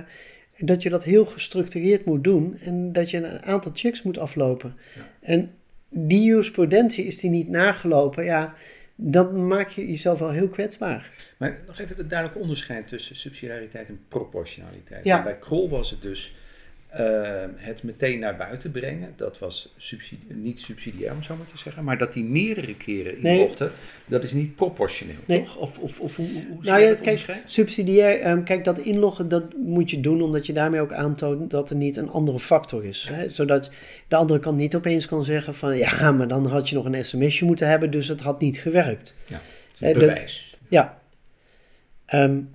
dat 0.58 0.84
je 0.84 0.90
dat 0.90 1.04
heel 1.04 1.26
gestructureerd 1.26 2.06
moet 2.06 2.24
doen 2.24 2.58
en 2.58 2.94
dat 2.94 3.10
je 3.10 3.18
een 3.18 3.44
aantal 3.44 3.72
checks 3.76 4.04
moet 4.04 4.18
aflopen. 4.18 4.76
En 5.22 5.52
die 5.90 6.24
jurisprudentie 6.24 7.06
is 7.06 7.20
die 7.20 7.30
niet 7.30 7.50
nagelopen, 7.50 8.24
ja, 8.24 8.54
dan 8.96 9.48
maak 9.48 9.70
je 9.70 9.88
jezelf 9.88 10.20
wel 10.20 10.32
heel 10.32 10.50
kwetsbaar. 10.50 11.12
Maar 11.38 11.60
nog 11.68 11.80
even 11.80 11.98
het 11.98 12.10
duidelijk 12.10 12.40
onderscheid 12.40 12.88
tussen 12.88 13.16
subsidiariteit 13.16 13.88
en 13.88 14.00
proportionaliteit. 14.08 15.06
Ja. 15.06 15.24
bij 15.24 15.38
Krol 15.38 15.70
was 15.70 15.92
het 15.92 16.02
dus 16.02 16.36
Ehm, 16.96 17.50
het 17.56 17.84
meteen 17.84 18.20
naar 18.20 18.38
buiten 18.38 18.72
brengen. 18.72 19.14
Dat 19.16 19.40
was 19.40 19.76
niet 20.28 20.60
subsidiair, 20.60 21.14
om 21.14 21.24
zo 21.24 21.36
maar 21.36 21.46
te 21.46 21.58
zeggen. 21.58 21.84
Maar 21.84 21.98
dat 21.98 22.14
die 22.14 22.24
meerdere 22.24 22.76
keren 22.76 23.18
inlogde, 23.18 23.72
dat 24.06 24.24
is 24.24 24.34
niet 24.34 24.56
proportioneel, 24.56 25.16
toch? 25.28 25.58
Of, 25.58 25.80
of, 25.80 26.00
of 26.00 26.16
hoe, 26.16 26.28
hoe 26.28 26.58
nou 26.62 26.82
ja, 26.82 26.96
kijk, 26.96 27.26
subsidiair, 27.46 28.30
um, 28.30 28.44
kijk, 28.44 28.64
dat 28.64 28.80
inloggen, 28.80 29.28
dat 29.28 29.44
moet 29.58 29.92
je 29.92 30.00
doen 30.00 30.22
omdat 30.22 30.46
je 30.46 30.54
daarmee 30.54 30.82
ook 30.82 30.94
aantoont 30.94 31.52
dat 31.52 31.70
er 31.70 31.76
niet 31.76 31.98
een 31.98 32.10
andere 32.10 32.40
factor 32.40 32.86
is. 32.86 33.10
Hè? 33.12 33.30
Zodat 33.30 33.72
de 34.08 34.16
andere 34.16 34.40
kant 34.40 34.58
niet 34.58 34.76
opeens 34.76 35.06
kan 35.06 35.24
zeggen 35.24 35.56
van, 35.56 35.78
ja, 35.78 36.12
maar 36.12 36.28
dan 36.28 36.46
had 36.46 36.70
je 36.70 36.76
nog 36.76 36.86
een 36.86 37.06
sms'je 37.06 37.46
moeten 37.46 37.68
hebben, 37.68 37.92
dus 37.92 38.08
het 38.08 38.22
had 38.22 38.40
niet 38.42 38.58
gewerkt. 38.58 39.16
Ja, 39.28 39.42
het 39.80 39.98
bewijs. 39.98 40.58
ja. 40.70 41.02
Um, 42.14 42.50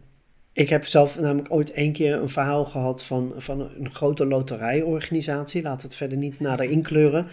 ik 0.53 0.69
heb 0.69 0.85
zelf 0.85 1.19
namelijk 1.19 1.53
ooit 1.53 1.73
één 1.73 1.93
keer 1.93 2.15
een 2.15 2.29
verhaal 2.29 2.65
gehad 2.65 3.05
van, 3.05 3.33
van 3.37 3.61
een 3.61 3.95
grote 3.95 4.27
loterijorganisatie. 4.27 5.63
Laat 5.63 5.83
het 5.83 5.95
verder 5.95 6.19
niet 6.19 6.41
nader 6.41 6.65
inkleuren. 6.65 7.27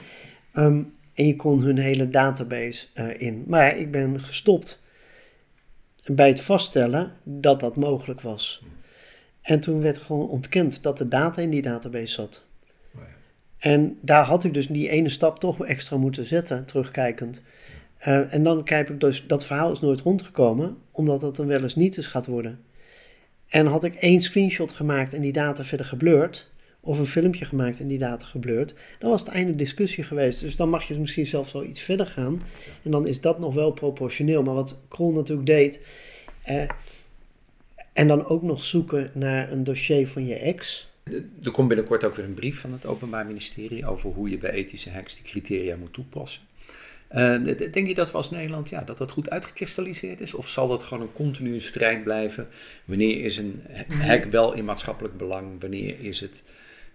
Um, 0.53 0.93
en 1.13 1.27
je 1.27 1.35
kon 1.35 1.61
hun 1.61 1.77
hele 1.77 2.09
database 2.09 2.87
uh, 2.95 3.21
in. 3.21 3.43
Maar 3.47 3.77
ik 3.77 3.91
ben 3.91 4.19
gestopt 4.19 4.81
bij 6.05 6.27
het 6.27 6.41
vaststellen 6.41 7.13
dat 7.23 7.59
dat 7.59 7.75
mogelijk 7.75 8.21
was. 8.21 8.63
En 9.41 9.59
toen 9.59 9.81
werd 9.81 9.97
gewoon 9.97 10.29
ontkend 10.29 10.83
dat 10.83 10.97
de 10.97 11.07
data 11.07 11.41
in 11.41 11.49
die 11.49 11.61
database 11.61 12.13
zat. 12.13 12.43
Oh 12.95 13.01
en 13.57 13.97
daar 14.01 14.23
had 14.23 14.43
ik 14.43 14.53
dus 14.53 14.67
die 14.67 14.89
ene 14.89 15.09
stap 15.09 15.39
toch 15.39 15.65
extra 15.65 15.97
moeten 15.97 16.25
zetten, 16.25 16.65
terugkijkend. 16.65 17.41
Uh, 18.07 18.33
en 18.33 18.43
dan 18.43 18.63
kijk 18.63 18.89
ik 18.89 18.99
dus, 18.99 19.27
dat 19.27 19.45
verhaal 19.45 19.71
is 19.71 19.79
nooit 19.79 20.01
rondgekomen, 20.01 20.77
omdat 20.91 21.21
dat 21.21 21.35
dan 21.35 21.47
wel 21.47 21.61
eens 21.61 21.75
niet 21.75 21.97
eens 21.97 22.07
gaat 22.07 22.25
worden. 22.25 22.59
En 23.47 23.65
had 23.65 23.83
ik 23.83 23.95
één 23.95 24.21
screenshot 24.21 24.71
gemaakt 24.71 25.13
en 25.13 25.21
die 25.21 25.33
data 25.33 25.63
verder 25.63 25.85
geblurred, 25.85 26.49
of 26.79 26.99
een 26.99 27.07
filmpje 27.07 27.45
gemaakt 27.45 27.79
en 27.79 27.87
die 27.87 27.97
data 27.97 28.25
geblurred, 28.25 28.75
dan 28.99 29.09
was 29.09 29.21
het 29.21 29.29
einde 29.29 29.55
discussie 29.55 30.03
geweest. 30.03 30.39
Dus 30.39 30.55
dan 30.55 30.69
mag 30.69 30.87
je 30.87 30.99
misschien 30.99 31.27
zelfs 31.27 31.51
wel 31.51 31.63
iets 31.63 31.81
verder 31.81 32.07
gaan. 32.07 32.41
En 32.83 32.91
dan 32.91 33.07
is 33.07 33.21
dat 33.21 33.39
nog 33.39 33.53
wel 33.53 33.71
proportioneel. 33.71 34.43
Maar 34.43 34.53
wat 34.53 34.81
Krol 34.87 35.11
natuurlijk 35.11 35.47
deed, 35.47 35.81
eh, 36.43 36.63
en 37.93 38.07
dan 38.07 38.25
ook 38.25 38.41
nog 38.41 38.63
zoeken 38.63 39.11
naar 39.13 39.51
een 39.51 39.63
dossier 39.63 40.07
van 40.07 40.25
je 40.25 40.35
ex. 40.35 40.89
Er 41.43 41.51
komt 41.51 41.67
binnenkort 41.67 42.03
ook 42.03 42.15
weer 42.15 42.25
een 42.25 42.33
brief 42.33 42.59
van 42.59 42.71
het 42.71 42.85
Openbaar 42.85 43.25
Ministerie 43.25 43.85
over 43.85 44.09
hoe 44.09 44.29
je 44.29 44.37
bij 44.37 44.51
ethische 44.51 44.91
hacks 44.91 45.15
die 45.15 45.23
criteria 45.23 45.75
moet 45.75 45.93
toepassen. 45.93 46.41
Uh, 47.15 47.45
denk 47.71 47.87
je 47.87 47.95
dat 47.95 48.11
we 48.11 48.17
als 48.17 48.31
Nederland, 48.31 48.69
ja, 48.69 48.81
dat 48.81 48.97
dat 48.97 49.11
goed 49.11 49.29
uitgekristalliseerd 49.29 50.21
is? 50.21 50.33
Of 50.33 50.47
zal 50.47 50.67
dat 50.67 50.83
gewoon 50.83 51.03
een 51.03 51.13
continue 51.13 51.59
strijd 51.59 52.03
blijven? 52.03 52.47
Wanneer 52.85 53.23
is 53.23 53.37
een 53.37 53.61
hack 53.89 54.23
wel 54.25 54.53
in 54.53 54.65
maatschappelijk 54.65 55.17
belang? 55.17 55.61
Wanneer 55.61 55.95
is 55.99 56.19
het 56.19 56.43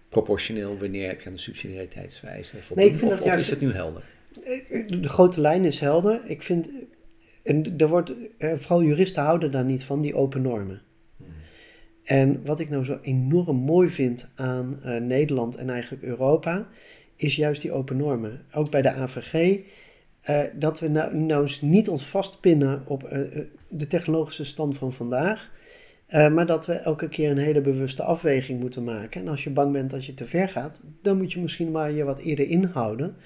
proportioneel? 0.09 0.79
Wanneer 0.79 1.09
heb 1.09 1.21
je 1.21 1.27
aan 1.27 1.35
de 1.35 1.41
subsidiariteitswijze 1.41 2.57
Nee, 2.75 2.87
ik 2.87 2.97
vind 2.97 3.13
of, 3.13 3.19
dat 3.19 3.27
of 3.27 3.37
is 3.37 3.51
het 3.51 3.61
nu 3.61 3.73
helder? 3.73 4.03
De 5.01 5.09
grote 5.09 5.41
lijn 5.41 5.65
is 5.65 5.79
helder. 5.79 6.21
Ik 6.25 6.43
vind, 6.43 6.71
en 7.43 7.75
er 7.79 7.89
wordt, 7.89 8.13
eh, 8.39 8.53
vooral 8.57 8.83
juristen 8.83 9.23
houden 9.23 9.51
daar 9.51 9.65
niet 9.65 9.85
van, 9.85 10.01
die 10.01 10.15
open 10.15 10.43
normen. 10.43 10.83
Hmm. 11.17 11.27
En 12.05 12.45
wat 12.45 12.61
ik 12.61 12.71
nou 12.71 12.85
zo 12.85 12.99
enorm 13.03 13.57
mooi 13.57 13.89
vind 13.89 14.33
aan 14.37 14.81
uh, 14.85 15.01
Nederland 15.01 15.57
en 15.57 15.71
eigenlijk 15.71 16.03
Europa, 16.03 16.69
is 17.17 17.37
juist 17.37 17.63
die 17.63 17.73
open 17.73 17.97
normen. 17.97 18.45
Ook 18.53 18.71
bij 18.71 18.83
de 18.83 18.93
AVG 18.93 19.59
uh, 20.31 20.41
dat 20.55 20.81
we 20.81 20.89
nou, 20.89 21.17
nou 21.17 21.51
niet 21.61 21.89
ons 21.89 22.07
vastpinnen 22.07 22.83
op 22.87 23.13
uh, 23.13 23.21
de 23.69 23.87
technologische 23.87 24.45
stand 24.45 24.79
van 24.79 24.93
vandaag, 24.93 25.51
maar 26.11 26.47
dat 26.47 26.67
we 26.67 26.73
elke 26.73 27.09
keer 27.09 27.31
een 27.31 27.39
hele 27.39 27.61
bewuste 27.61 28.03
afweging 28.03 28.61
moeten 28.61 28.85
maken. 28.85 29.21
En 29.21 29.29
als 29.29 29.45
je 29.45 29.51
bang 29.51 29.73
bent 29.73 29.91
dat 29.91 30.05
je 30.05 30.15
te 30.15 30.27
ver 30.27 30.49
gaat, 30.49 30.83
dan 31.03 31.17
moet 31.17 31.33
je 31.33 31.41
misschien 31.41 31.71
maar 31.71 31.93
je 31.93 32.05
wat 32.05 32.19
eerder 32.19 32.49
inhouden. 32.49 33.17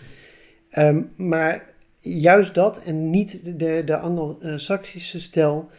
Um, 0.79 1.11
maar 1.17 1.75
juist 1.99 2.55
dat 2.55 2.83
en 2.83 3.11
niet 3.11 3.59
de, 3.59 3.83
de 3.85 3.97
Anglo-Saxische 3.97 5.21
stel 5.21 5.71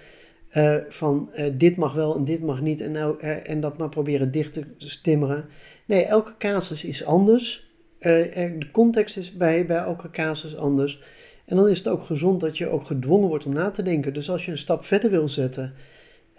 van 0.89 1.29
dit 1.53 1.75
mag 1.75 1.93
wel 1.93 2.15
en 2.15 2.23
dit 2.23 2.41
mag 2.41 2.61
niet 2.61 2.81
en, 2.81 2.91
nou, 2.91 3.19
en 3.19 3.59
dat 3.59 3.77
maar 3.77 3.89
proberen 3.89 4.31
dicht 4.31 4.53
te 4.53 4.63
stimmeren. 4.77 5.45
Nee, 5.85 6.05
elke 6.05 6.33
casus 6.37 6.83
is 6.83 7.05
anders. 7.05 7.66
Uh, 7.99 8.59
de 8.59 8.71
context 8.71 9.17
is 9.17 9.33
bij, 9.33 9.65
bij 9.65 9.77
elke 9.77 10.09
casus 10.09 10.55
anders. 10.55 11.01
En 11.45 11.55
dan 11.55 11.69
is 11.69 11.77
het 11.77 11.87
ook 11.87 12.05
gezond 12.05 12.39
dat 12.39 12.57
je 12.57 12.67
ook 12.67 12.85
gedwongen 12.85 13.27
wordt 13.27 13.45
om 13.45 13.53
na 13.53 13.71
te 13.71 13.83
denken. 13.83 14.13
Dus 14.13 14.29
als 14.29 14.45
je 14.45 14.51
een 14.51 14.57
stap 14.57 14.85
verder 14.85 15.09
wil 15.09 15.29
zetten, 15.29 15.73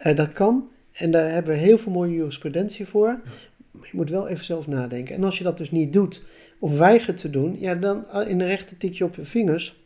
uh, 0.07 0.16
dat 0.16 0.33
kan. 0.33 0.68
En 0.92 1.11
daar 1.11 1.31
hebben 1.31 1.53
we 1.53 1.59
heel 1.59 1.79
veel 1.79 1.92
mooie 1.92 2.14
jurisprudentie 2.14 2.87
voor. 2.87 3.21
Maar 3.71 3.88
je 3.90 3.97
moet 3.97 4.11
wel 4.11 4.29
even 4.29 4.44
zelf 4.44 4.66
nadenken. 4.66 5.14
En 5.14 5.25
als 5.25 5.38
je 5.38 5.44
dat 5.44 5.59
dus 5.59 5.71
niet 5.71 5.92
doet, 5.92 6.23
of 6.59 6.79
weigert 6.79 7.16
te 7.16 7.31
doen, 7.31 7.57
ja, 7.61 7.75
dan 7.75 8.07
uh, 8.14 8.29
in 8.29 8.38
de 8.38 8.47
rechter 8.47 8.77
tik 8.77 8.94
je 8.94 9.05
op 9.05 9.14
je 9.14 9.25
vingers. 9.25 9.77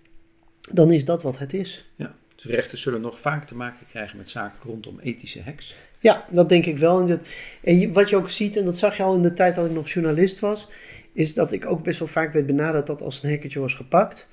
Dan 0.73 0.93
is 0.93 1.05
dat 1.05 1.23
wat 1.23 1.39
het 1.39 1.55
is. 1.55 1.91
Ja, 1.97 2.15
dus 2.35 2.45
rechters 2.45 2.83
zullen 2.83 3.01
nog 3.01 3.21
vaak 3.21 3.47
te 3.47 3.55
maken 3.55 3.87
krijgen 3.89 4.17
met 4.17 4.29
zaken 4.29 4.71
rondom 4.71 4.99
ethische 4.99 5.43
hacks. 5.43 5.75
Ja, 5.99 6.25
dat 6.31 6.49
denk 6.49 6.67
ik 6.67 6.79
wel. 6.79 7.19
En 7.63 7.93
wat 7.93 8.11
je 8.11 8.17
ook 8.17 8.31
ziet, 8.31 8.57
en 8.57 8.65
dat 8.65 8.79
zag 8.79 8.97
je 8.97 9.03
al 9.03 9.15
in 9.15 9.23
de 9.23 9.33
tijd 9.33 9.55
dat 9.55 9.67
ik 9.67 9.73
nog 9.73 9.91
journalist 9.91 10.41
was 10.41 10.69
is 11.13 11.35
dat 11.35 11.53
ik 11.53 11.67
ook 11.67 11.83
best 11.83 11.99
wel 11.99 12.09
vaak 12.09 12.33
werd 12.33 12.47
benaderd 12.47 12.87
dat 12.87 13.03
als 13.03 13.23
een 13.23 13.31
hackertje 13.31 13.61
was 13.61 13.75
gepakt, 13.75 14.29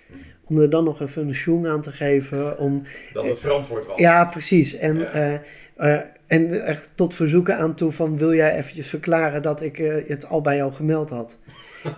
om 0.46 0.60
er 0.60 0.70
dan 0.70 0.84
nog 0.84 1.02
even 1.02 1.28
een 1.28 1.34
schoen 1.34 1.68
aan 1.68 1.82
te 1.82 1.92
geven. 1.92 2.58
Om, 2.58 2.84
dat 3.14 3.26
het 3.26 3.40
verantwoord 3.40 3.86
was. 3.86 4.00
Ja, 4.00 4.26
precies. 4.26 4.76
En, 4.76 4.98
ja. 4.98 5.34
Uh, 5.34 5.40
uh, 5.78 6.02
en 6.28 6.66
echt 6.66 6.90
tot 6.96 7.14
verzoeken 7.14 7.58
aan 7.58 7.76
toe 7.76 7.92
van 7.92 8.18
wil 8.18 8.34
jij 8.34 8.58
eventjes 8.58 8.88
verklaren 8.88 9.42
dat 9.42 9.62
ik 9.62 9.80
uh, 9.80 10.08
het 10.08 10.28
al 10.28 10.42
bij 10.42 10.56
jou 10.56 10.74
gemeld 10.74 11.10
had. 11.10 11.38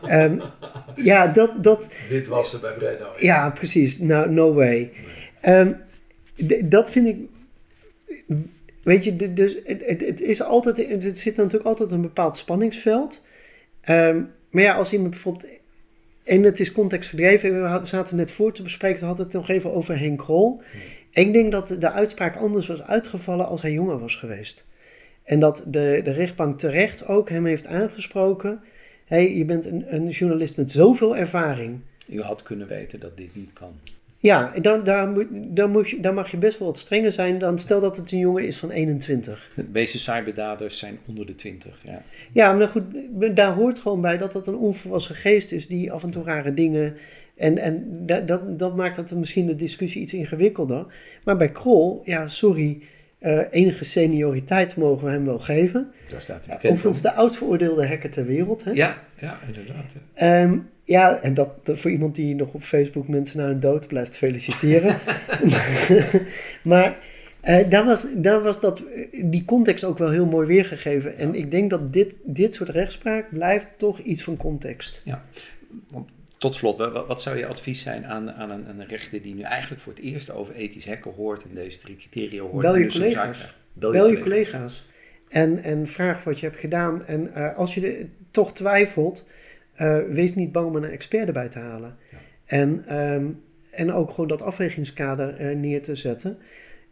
um, 0.10 0.42
ja, 0.96 1.28
dat, 1.28 1.64
dat... 1.64 1.94
Dit 2.10 2.28
was 2.28 2.52
het 2.52 2.62
bij 2.62 2.74
Breddo. 2.74 3.08
Ja, 3.18 3.50
precies. 3.50 4.00
No, 4.00 4.26
no 4.26 4.54
way. 4.54 4.92
Um, 5.46 5.78
dat 6.64 6.92
vind 6.92 7.08
ik... 7.08 7.18
Weet 8.84 9.04
je, 9.04 9.34
dus 9.34 9.58
het, 9.64 9.86
het, 9.86 10.02
het, 10.02 10.22
is 10.22 10.42
altijd, 10.42 11.04
het 11.04 11.18
zit 11.18 11.36
natuurlijk 11.36 11.66
altijd 11.66 11.92
een 11.92 12.02
bepaald 12.02 12.38
spanningsveld. 12.38 13.24
Um, 13.90 14.32
maar 14.52 14.64
ja, 14.64 14.76
als 14.76 14.94
iemand 14.94 15.10
bijvoorbeeld. 15.10 15.60
En 16.24 16.44
het 16.44 16.60
is 16.60 16.72
contextgedreven. 16.72 17.82
We 17.82 17.88
zaten 17.88 18.16
net 18.18 18.32
voor 18.32 18.54
te 18.54 18.64
bespreken. 18.64 19.00
We 19.00 19.06
hadden 19.06 19.26
het 19.26 19.34
nog 19.34 19.50
even 19.50 19.74
over 19.74 20.00
Henk 20.00 20.20
Krol. 20.20 20.62
ik 21.12 21.34
denk 21.34 21.52
dat 21.52 21.76
de 21.80 21.92
uitspraak 21.92 22.36
anders 22.36 22.68
was 22.68 22.82
uitgevallen 22.82 23.48
als 23.48 23.62
hij 23.62 23.72
jonger 23.72 24.00
was 24.00 24.16
geweest. 24.16 24.66
En 25.24 25.40
dat 25.40 25.66
de, 25.68 26.02
de 26.04 26.12
rechtbank 26.12 26.60
terecht 26.60 27.08
ook 27.08 27.30
hem 27.30 27.46
heeft 27.46 27.68
aangesproken. 27.68 28.60
hey, 29.06 29.36
je 29.36 29.46
bent 29.46 29.66
een, 29.66 29.96
een 29.96 30.10
journalist 30.10 30.58
met 30.58 30.72
zoveel 30.72 31.18
ervaring. 31.18 31.80
Je 32.06 32.22
had 32.22 32.44
kunnen 32.44 32.68
weten 32.68 33.00
dat 33.00 33.18
dit 33.18 33.36
niet 33.36 33.54
kan. 33.54 33.74
Ja, 34.22 34.52
dan, 34.62 34.84
daar, 34.84 35.10
moet, 35.10 35.28
dan, 35.32 35.72
moet 35.72 35.90
je, 35.90 36.00
dan 36.00 36.14
mag 36.14 36.32
je 36.32 36.38
best 36.38 36.60
wel 36.60 36.68
wat 36.68 36.78
strenger 36.78 37.12
zijn 37.12 37.40
dan 37.40 37.60
stel 37.60 37.82
dat 37.82 37.98
het 37.98 38.12
een 38.12 38.20
jongen 38.20 38.46
is 38.46 38.58
van 38.58 38.70
21. 38.70 39.52
De 39.56 39.66
meeste 39.72 40.00
cyberdaders 40.00 40.78
zijn 40.78 40.98
onder 41.08 41.26
de 41.26 41.36
20, 41.36 41.80
ja. 41.84 42.02
Ja, 42.32 42.54
maar 42.54 42.68
goed, 42.68 42.84
daar 43.36 43.54
hoort 43.54 43.80
gewoon 43.80 44.02
bij 44.02 44.18
dat 44.18 44.32
dat 44.32 44.48
een 44.48 44.56
onvolwassen 44.56 45.16
geest 45.16 45.52
is 45.52 45.68
die 45.68 45.92
af 45.92 46.04
en 46.04 46.10
toe 46.10 46.24
rare 46.24 46.54
dingen... 46.54 46.98
En, 47.36 47.58
en 47.58 47.94
dat, 48.00 48.28
dat, 48.28 48.60
dat 48.60 48.76
maakt 48.76 48.96
het 48.96 49.16
misschien 49.16 49.46
de 49.46 49.56
discussie 49.56 50.02
iets 50.02 50.14
ingewikkelder. 50.14 50.86
Maar 51.24 51.38
bij 51.38 51.52
Krol, 51.52 52.02
ja, 52.06 52.28
sorry, 52.28 52.82
uh, 53.20 53.40
enige 53.52 53.84
senioriteit 53.84 54.76
mogen 54.76 55.06
we 55.06 55.12
hem 55.12 55.26
wel 55.26 55.40
geven. 55.40 55.92
Daar 56.10 56.22
staat 56.22 56.46
hij 56.46 56.56
bekend 56.56 56.74
Overigens 56.74 57.02
de 57.02 57.14
oud 57.14 57.36
veroordeelde 57.36 57.88
hacker 57.88 58.10
ter 58.10 58.26
wereld. 58.26 58.64
Hè? 58.64 58.72
Ja, 58.72 58.98
ja, 59.20 59.40
inderdaad. 59.48 59.86
Ja. 60.16 60.42
Um, 60.42 60.70
ja, 60.92 61.22
en 61.22 61.34
dat, 61.34 61.50
voor 61.64 61.92
iemand 61.92 62.16
die 62.16 62.36
nog 62.36 62.54
op 62.54 62.64
Facebook 62.64 63.08
mensen 63.08 63.38
naar 63.38 63.48
hun 63.48 63.60
dood 63.60 63.88
blijft 63.88 64.18
feliciteren. 64.18 64.98
maar 66.72 66.98
uh, 67.44 67.70
daar, 67.70 67.86
was, 67.86 68.08
daar 68.16 68.42
was 68.42 68.60
dat, 68.60 68.84
die 69.12 69.46
context 69.46 69.84
ook 69.84 69.98
wel 69.98 70.10
heel 70.10 70.26
mooi 70.26 70.48
weergegeven. 70.48 71.18
En 71.18 71.36
ik 71.36 71.52
denk 71.52 71.70
dat 71.70 71.94
dit, 71.94 72.20
dit 72.24 72.54
soort 72.54 72.70
rechtspraak 72.70 73.30
blijft 73.30 73.68
toch 73.78 74.00
iets 74.00 74.24
van 74.24 74.38
context. 74.38 75.02
Ja, 75.06 75.24
tot 76.38 76.56
slot, 76.56 76.78
wat, 77.08 77.22
zou 77.22 77.38
je 77.38 77.46
advies 77.46 77.82
zijn 77.82 78.06
aan, 78.06 78.32
aan 78.32 78.50
een, 78.50 78.70
een, 78.70 78.88
rechter 78.88 79.22
die 79.22 79.36
nu 79.36 79.42
eigenlijk 79.42 79.82
voor 79.82 79.94
het 79.94 80.02
eerst 80.02 80.32
over 80.32 80.56
ethisch 80.56 80.88
hacken 80.88 81.14
hoort 81.14 81.44
en 81.44 81.56
deze 81.56 81.80
drie 81.80 81.96
criteria 81.96 82.42
hoort? 82.42 82.62
Bel 82.62 82.78
je 82.78 82.88
collega's. 82.88 83.54
Bel 83.74 83.94
je, 83.94 83.98
Bel 83.98 84.10
je 84.10 84.22
collega's. 84.22 84.86
En, 85.30 85.64
en 85.64 85.88
vraag 85.88 86.24
wat 86.24 86.40
je 86.40 86.46
hebt 86.46 86.60
gedaan. 86.60 87.06
En 87.06 87.32
uh, 87.38 87.58
als 87.58 87.74
je 87.74 88.08
toch 88.32 88.54
twijfelt, 88.54 89.26
uh, 89.82 90.00
wees 90.10 90.36
niet 90.36 90.52
bang 90.52 90.68
om 90.68 90.76
een 90.76 90.84
expert 90.84 91.28
erbij 91.28 91.50
te 91.50 91.60
halen. 91.60 91.96
Ja. 92.12 92.18
En, 92.46 93.00
um, 93.14 93.42
en 93.72 93.94
ook 93.94 94.10
gewoon 94.10 94.28
dat 94.28 94.42
afwegingskader 94.42 95.42
uh, 95.42 95.58
neer 95.58 95.82
te 95.82 95.96
zetten. 95.96 96.38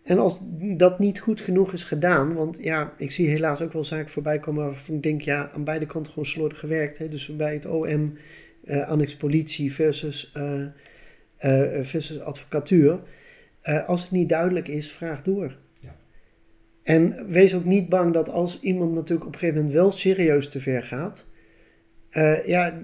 En 0.04 0.20
als 0.20 0.42
dat 0.78 1.00
niet 1.00 1.20
goed 1.20 1.42
genoeg 1.42 1.74
is 1.74 1.84
gedaan, 1.84 2.34
want 2.34 2.58
ja, 2.62 2.94
ik 2.98 3.12
zie 3.12 3.30
helaas 3.30 3.62
ook 3.62 3.74
wel 3.74 3.84
zaken 3.84 4.10
voorbij 4.10 4.40
komen 4.40 4.66
waarvan 4.66 4.96
ik 4.96 5.04
denk, 5.04 5.22
ja, 5.22 5.52
aan 5.54 5.64
beide 5.64 5.86
kanten 5.86 6.12
gewoon 6.12 6.28
slordig 6.28 6.60
gewerkt. 6.60 6.98
Hè? 6.98 7.08
Dus 7.08 7.36
bij 7.36 7.54
het 7.54 7.66
OM, 7.66 8.18
uh, 8.64 8.88
annex 8.88 9.16
politie 9.16 9.74
versus, 9.74 10.34
versus 11.82 12.20
advocatuur. 12.20 13.00
als 13.86 14.02
het 14.02 14.12
niet 14.12 14.30
duidelijk 14.30 14.68
is, 14.68 14.92
vraag 14.92 15.22
door. 15.22 15.56
Ja. 15.80 15.96
En 16.84 17.28
wees 17.28 17.56
ook 17.56 17.66
niet 17.66 17.90
bang 17.90 18.14
dat 18.14 18.30
als 18.30 18.60
iemand 18.60 18.94
natuurlijk 18.94 19.28
op 19.28 19.34
een 19.34 19.40
gegeven 19.40 19.62
moment 19.62 19.76
wel 19.76 19.92
serieus 19.92 20.50
te 20.50 20.60
ver 20.60 20.84
gaat, 20.84 21.29
uh, 22.12 22.46
ja, 22.48 22.80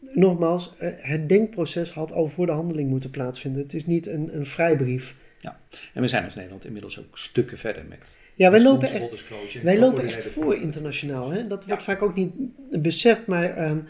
nogmaals, 0.00 0.74
uh, 0.80 0.88
het 0.96 1.28
denkproces 1.28 1.90
had 1.90 2.12
al 2.12 2.26
voor 2.26 2.46
de 2.46 2.52
handeling 2.52 2.90
moeten 2.90 3.10
plaatsvinden. 3.10 3.62
Het 3.62 3.74
is 3.74 3.86
niet 3.86 4.06
een, 4.06 4.36
een 4.36 4.46
vrijbrief. 4.46 5.16
Ja, 5.40 5.60
en 5.94 6.02
we 6.02 6.08
zijn 6.08 6.24
als 6.24 6.34
Nederland 6.34 6.64
inmiddels 6.64 6.98
ook 6.98 7.18
stukken 7.18 7.58
verder 7.58 7.84
met. 7.88 8.16
Ja, 8.34 8.50
wij 8.50 8.62
lopen 8.62 8.88
echt, 8.88 9.62
wij 9.62 9.78
lopen 9.78 10.06
echt 10.06 10.22
voor 10.22 10.56
internationaal. 10.56 11.30
Hè? 11.30 11.46
Dat 11.46 11.64
wordt 11.64 11.82
vaak 11.82 12.02
ook 12.02 12.14
niet 12.14 12.32
beseft, 12.82 13.26
maar 13.26 13.70
um, 13.70 13.84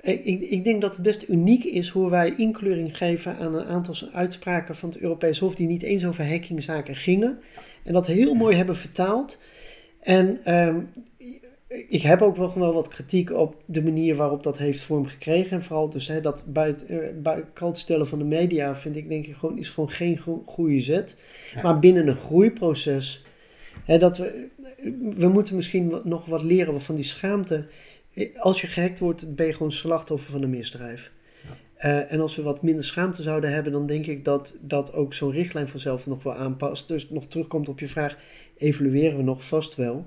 ik, 0.00 0.40
ik, 0.40 0.64
denk 0.64 0.80
dat 0.80 0.94
het 0.94 1.02
best 1.02 1.28
uniek 1.28 1.64
is 1.64 1.88
hoe 1.88 2.10
wij 2.10 2.34
inkleuring 2.36 2.96
geven 2.96 3.36
aan 3.36 3.54
een 3.54 3.66
aantal 3.66 3.94
uitspraken 4.12 4.76
van 4.76 4.88
het 4.88 4.98
Europees 4.98 5.38
Hof 5.38 5.54
die 5.54 5.66
niet 5.66 5.82
eens 5.82 6.06
over 6.06 6.28
hackingzaken 6.28 6.96
gingen. 6.96 7.38
En 7.82 7.92
dat 7.92 8.06
heel 8.06 8.34
mooi 8.34 8.56
hebben 8.56 8.76
vertaald. 8.76 9.40
En 10.00 10.54
um, 10.54 10.88
ik 11.88 12.02
heb 12.02 12.22
ook 12.22 12.36
wel, 12.36 12.58
wel 12.58 12.72
wat 12.72 12.88
kritiek 12.88 13.32
op 13.32 13.62
de 13.64 13.82
manier 13.82 14.16
waarop 14.16 14.42
dat 14.42 14.58
heeft 14.58 14.82
vorm 14.82 15.06
gekregen. 15.06 15.56
En 15.56 15.62
vooral 15.62 15.88
dus 15.88 16.08
hè, 16.08 16.20
dat 16.20 16.44
buiten, 16.48 16.94
uh, 16.94 16.98
buiten 17.22 17.80
stellen 17.80 18.08
van 18.08 18.18
de 18.18 18.24
media 18.24 18.76
vind 18.76 18.96
ik 18.96 19.08
denk 19.08 19.26
ik 19.26 19.34
gewoon, 19.34 19.58
is 19.58 19.70
gewoon 19.70 19.90
geen 19.90 20.18
goede 20.46 20.80
zet. 20.80 21.20
Maar 21.62 21.78
binnen 21.78 22.08
een 22.08 22.16
groeiproces, 22.16 23.24
hè, 23.84 23.98
dat 23.98 24.18
we, 24.18 24.48
we 25.16 25.28
moeten 25.28 25.56
misschien 25.56 26.00
nog 26.04 26.26
wat 26.26 26.42
leren 26.42 26.82
van 26.82 26.94
die 26.94 27.04
schaamte. 27.04 27.66
Als 28.36 28.60
je 28.60 28.66
gehackt 28.66 28.98
wordt, 28.98 29.34
ben 29.34 29.46
je 29.46 29.52
gewoon 29.52 29.72
slachtoffer 29.72 30.32
van 30.32 30.42
een 30.42 30.50
misdrijf. 30.50 31.12
Uh, 31.78 32.12
en 32.12 32.20
als 32.20 32.36
we 32.36 32.42
wat 32.42 32.62
minder 32.62 32.84
schaamte 32.84 33.22
zouden 33.22 33.52
hebben, 33.52 33.72
dan 33.72 33.86
denk 33.86 34.06
ik 34.06 34.24
dat, 34.24 34.58
dat 34.60 34.92
ook 34.92 35.14
zo'n 35.14 35.30
richtlijn 35.30 35.68
vanzelf 35.68 36.06
nog 36.06 36.22
wel 36.22 36.34
aanpast. 36.34 36.88
Dus 36.88 37.10
nog 37.10 37.26
terugkomt 37.26 37.68
op 37.68 37.80
je 37.80 37.86
vraag, 37.86 38.16
evalueren 38.56 39.16
we 39.16 39.22
nog 39.22 39.46
vast 39.46 39.74
wel. 39.74 40.06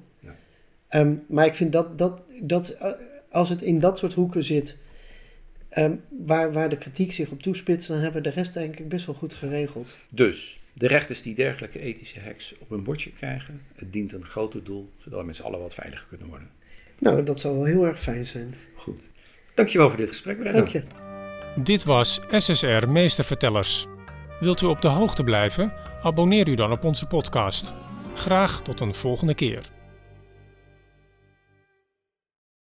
Um, 0.96 1.24
maar 1.28 1.46
ik 1.46 1.56
vind 1.56 1.72
dat, 1.72 1.98
dat, 1.98 2.22
dat 2.42 2.70
eh, 2.70 2.92
als 3.32 3.50
het 3.50 3.62
in 3.62 3.80
dat 3.80 3.98
soort 3.98 4.14
hoeken 4.14 4.44
zit, 4.44 4.78
um, 5.78 6.02
waar, 6.10 6.54
waar 6.54 6.70
de 6.70 6.78
kritiek 6.78 7.12
zich 7.12 7.30
op 7.30 7.42
toespitst, 7.42 7.88
dan 7.88 7.98
hebben 7.98 8.22
we 8.24 8.30
de 8.30 8.36
rest 8.36 8.54
denk 8.54 8.80
ik 8.80 8.90
best 8.90 9.06
wel 9.06 9.16
goed 9.16 9.34
geregeld. 9.34 9.98
Dus 10.10 10.60
de 10.74 10.88
rechters 10.88 11.22
die 11.22 11.36
dergelijke 11.36 11.80
ethische 11.80 12.20
hacks 12.20 12.54
op 12.60 12.70
hun 12.70 12.84
bordje 12.84 13.12
krijgen, 13.12 13.62
het 13.76 13.94
dient 13.94 14.14
een 14.14 14.26
groter 14.26 14.64
doel, 14.64 14.90
zodat 14.98 15.20
we 15.20 15.26
met 15.26 15.36
z'n 15.36 15.44
allen 15.44 15.60
wat 15.60 15.74
veiliger 15.74 16.06
kunnen 16.08 16.28
worden. 16.28 16.50
Nou, 17.00 17.24
dat 17.24 17.40
zou 17.40 17.56
wel 17.56 17.66
heel 17.66 17.86
erg 17.86 18.00
fijn 18.00 18.26
zijn. 18.26 18.56
Goed. 18.76 19.10
Dankjewel 19.56 19.90
voor 19.90 19.98
dit 19.98 20.08
gesprek, 20.08 20.44
Dank 20.44 20.68
je. 20.68 20.84
Dit 21.64 21.84
was 21.84 22.20
SSR 22.30 22.88
Meestervertellers. 22.88 23.86
Wilt 24.40 24.62
u 24.62 24.66
op 24.66 24.82
de 24.82 24.88
hoogte 24.88 25.24
blijven? 25.24 25.74
Abonneer 26.04 26.48
u 26.48 26.56
dan 26.56 26.72
op 26.72 26.84
onze 26.84 27.06
podcast. 27.06 27.74
Graag 28.16 28.62
tot 28.62 28.80
een 28.80 28.94
volgende 28.94 29.36
keer. 29.36 29.79